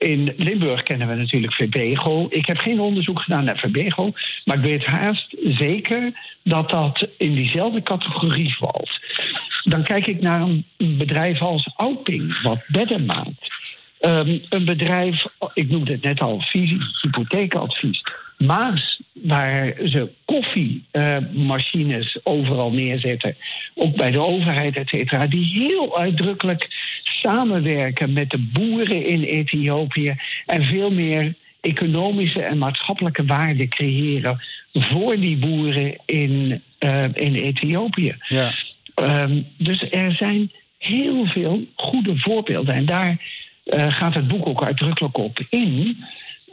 [0.02, 2.28] In Limburg kennen we natuurlijk Verbego.
[2.30, 4.12] Ik heb geen onderzoek gedaan naar Verbego,
[4.46, 6.12] maar ik weet haast zeker
[6.44, 9.00] dat dat in diezelfde categorie valt.
[9.64, 13.54] Dan kijk ik naar een bedrijf als Auping, wat bedden maakt.
[14.00, 16.44] Ehm, een bedrijf, ik noemde het net al,
[17.02, 18.02] hypotheekadvies.
[18.38, 23.36] Maas, waar ze koffiemachines overal neerzetten,
[23.76, 26.68] ook bij de overheid, et cetera, die heel uitdrukkelijk
[27.04, 34.40] samenwerken met de boeren in Ethiopië en veel meer economische en maatschappelijke waarde creëren
[34.74, 38.16] voor die boeren in, eh, in Ethiopië.
[38.28, 38.52] Ja.
[38.96, 42.76] Ehm, dus er zijn heel veel goede voorbeelden.
[42.76, 45.98] En daar eh, gaat het boek ook uitdrukkelijk op in.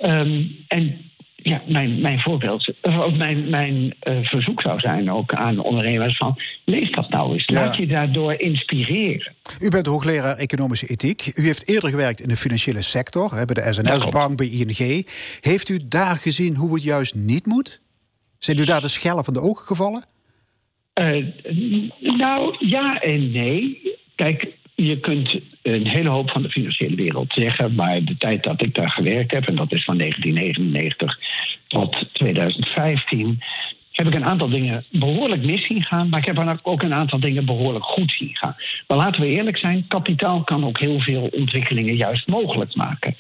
[0.01, 1.11] Ehm, en
[1.43, 6.39] ja, mijn, mijn voorbeeld, of mijn, mijn eh, verzoek zou zijn ook aan ondernemers van...
[6.65, 9.35] lees dat nou eens, laat je daardoor inspireren.
[9.61, 11.33] U bent hoogleraar economische ethiek.
[11.35, 15.07] U heeft eerder gewerkt in de financiële sector, hè, bij de SNS-bank, bij ING.
[15.41, 17.81] Heeft u daar gezien hoe het juist niet moet?
[18.39, 20.05] Zijn u daar de schellen van de ogen gevallen?
[20.93, 21.25] Eh,
[22.01, 23.83] nou, ja en nee.
[24.15, 28.63] Kijk, je kunt een hele hoop van de financiële wereld zeggen, maar de tijd dat
[28.63, 31.19] ik daar gewerkt heb, en dat is van 1999
[31.67, 33.43] tot 2015,
[33.93, 37.21] heb ik een aantal dingen behoorlijk mis zien gaan, maar ik heb ook een aantal
[37.21, 38.57] dingen behoorlijk goed zien gaan.
[38.87, 43.17] Maar laten we eerlijk zijn, kapitaal kan ook heel veel ontwikkelingen juist mogelijk maken.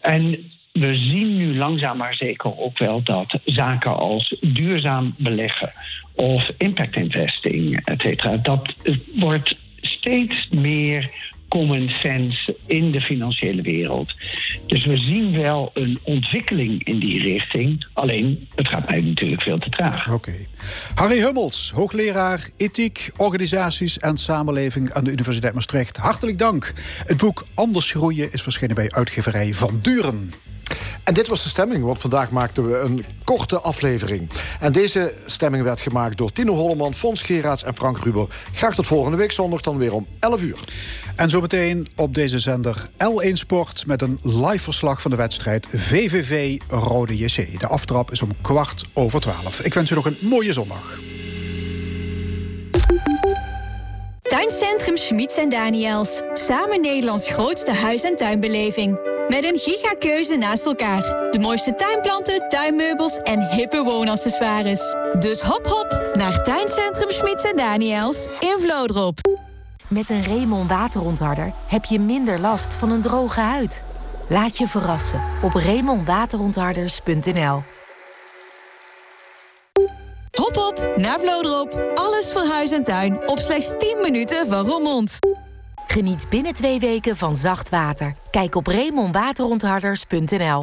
[0.00, 5.72] En we zien nu langzaam maar zeker ook wel dat zaken als duurzaam beleggen
[6.14, 8.74] of impact investing, et cetera, dat
[9.14, 9.56] wordt
[10.00, 11.10] steeds meer
[11.48, 14.12] common sense in de financiële wereld.
[14.66, 17.86] Dus we zien wel een ontwikkeling in die richting.
[17.92, 20.12] Alleen, het gaat mij natuurlijk veel te traag.
[20.12, 20.34] Oké.
[20.94, 25.96] Harry Hummels, hoogleraar ethiek, organisaties en samenleving aan de Universiteit Maastricht.
[25.96, 26.72] Hartelijk dank.
[27.04, 30.30] Het boek Anders groeien is verschenen bij uitgeverij Van Duren.
[31.04, 34.30] En dit was de stemming, want vandaag maakten we een korte aflevering.
[34.60, 38.26] En deze stemming werd gemaakt door Tino Holleman, Fons Geraerts en Frank Ruber.
[38.52, 40.58] Graag tot volgende week zondag dan weer om 11 uur.
[41.16, 46.58] En zometeen op deze zender L1 Sport met een live verslag van de wedstrijd VVV
[46.68, 47.60] Rode JC.
[47.60, 49.60] De aftrap is om kwart over twaalf.
[49.60, 50.98] Ik wens u nog een mooie zondag.
[54.22, 56.22] Tuincentrum Schmitz en Daniels.
[56.32, 59.19] Samen Nederlands grootste huis- en tuinbeleving.
[59.30, 61.02] Met een gigakeuze naast elkaar.
[61.30, 64.94] De mooiste tuinplanten, tuinmeubels en hippe woonaccessoires.
[65.18, 69.18] Dus hop hop naar Tuincentrum Schmitz en Daniels in Vlodrop.
[69.88, 73.82] Met een Remon waterontharder heb je minder last van een droge huid.
[74.28, 77.62] Laat je verrassen op remonwaterontharders.nl
[80.30, 81.90] Hop hop naar Vlodrop.
[81.94, 85.18] Alles voor huis en tuin op slechts 10 minuten van Roermond.
[85.90, 88.14] Geniet binnen twee weken van zacht water.
[88.30, 90.60] Kijk op remonwaterontharders.nl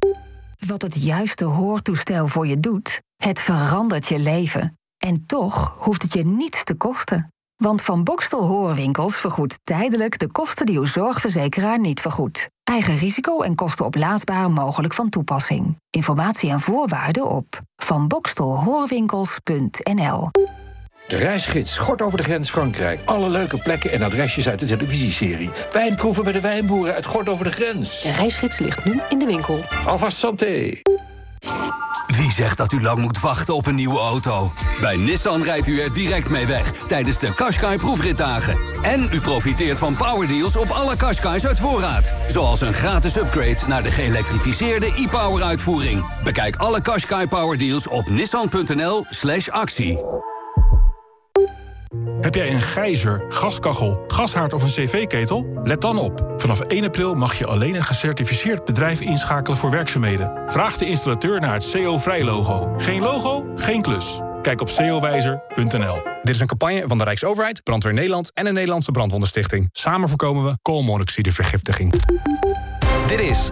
[0.68, 4.78] Wat het juiste hoortoestel voor je doet, het verandert je leven.
[4.98, 7.32] En toch hoeft het je niets te kosten.
[7.56, 12.50] Want Van Bokstel Hoorwinkels vergoedt tijdelijk de kosten die uw zorgverzekeraar niet vergoedt.
[12.64, 15.76] Eigen risico en kosten oplaadbaar mogelijk van toepassing.
[15.90, 20.30] Informatie en voorwaarden op vanbokstelhoorwinkels.nl
[21.08, 23.00] De reisgids Gort over de grens Frankrijk.
[23.06, 25.50] Alle leuke plekken en adresjes uit de televisieserie.
[25.72, 28.02] Wijnproeven bij de wijnboeren uit Gort over de grens.
[28.02, 29.64] De reisgids ligt nu in de winkel.
[29.86, 30.82] Alvast santé.
[32.08, 34.52] Wie zegt dat u lang moet wachten op een nieuwe auto?
[34.82, 38.58] Bij Nissan rijdt u er direct mee weg tijdens de Qashqai proefritdagen.
[38.82, 42.14] En u profiteert van powerdeals op alle Qashqai's uit voorraad.
[42.28, 46.06] Zoals een gratis upgrade naar de geëlektrificeerde e-power uitvoering.
[46.24, 50.00] Bekijk alle Qashqai powerdeals op nissan.nl slash actie.
[52.22, 55.60] Heb jij een gijzer, gaskachel, gashaard of een cv-ketel?
[55.64, 56.34] Let dan op.
[56.38, 60.44] Vanaf 1 april mag je alleen een gecertificeerd bedrijf inschakelen voor werkzaamheden.
[60.48, 62.74] Vraag de installateur naar het CO-vrij logo.
[62.78, 64.20] Geen logo, geen klus.
[64.42, 66.02] Kijk op cowijzer.nl.
[66.24, 69.70] Dit is een campagne van de Rijksoverheid, Brandweer Nederland en de Nederlandse Brandwondenstichting.
[69.72, 71.94] Samen voorkomen we koolmonoxidevergiftiging.
[73.08, 73.46] Dit is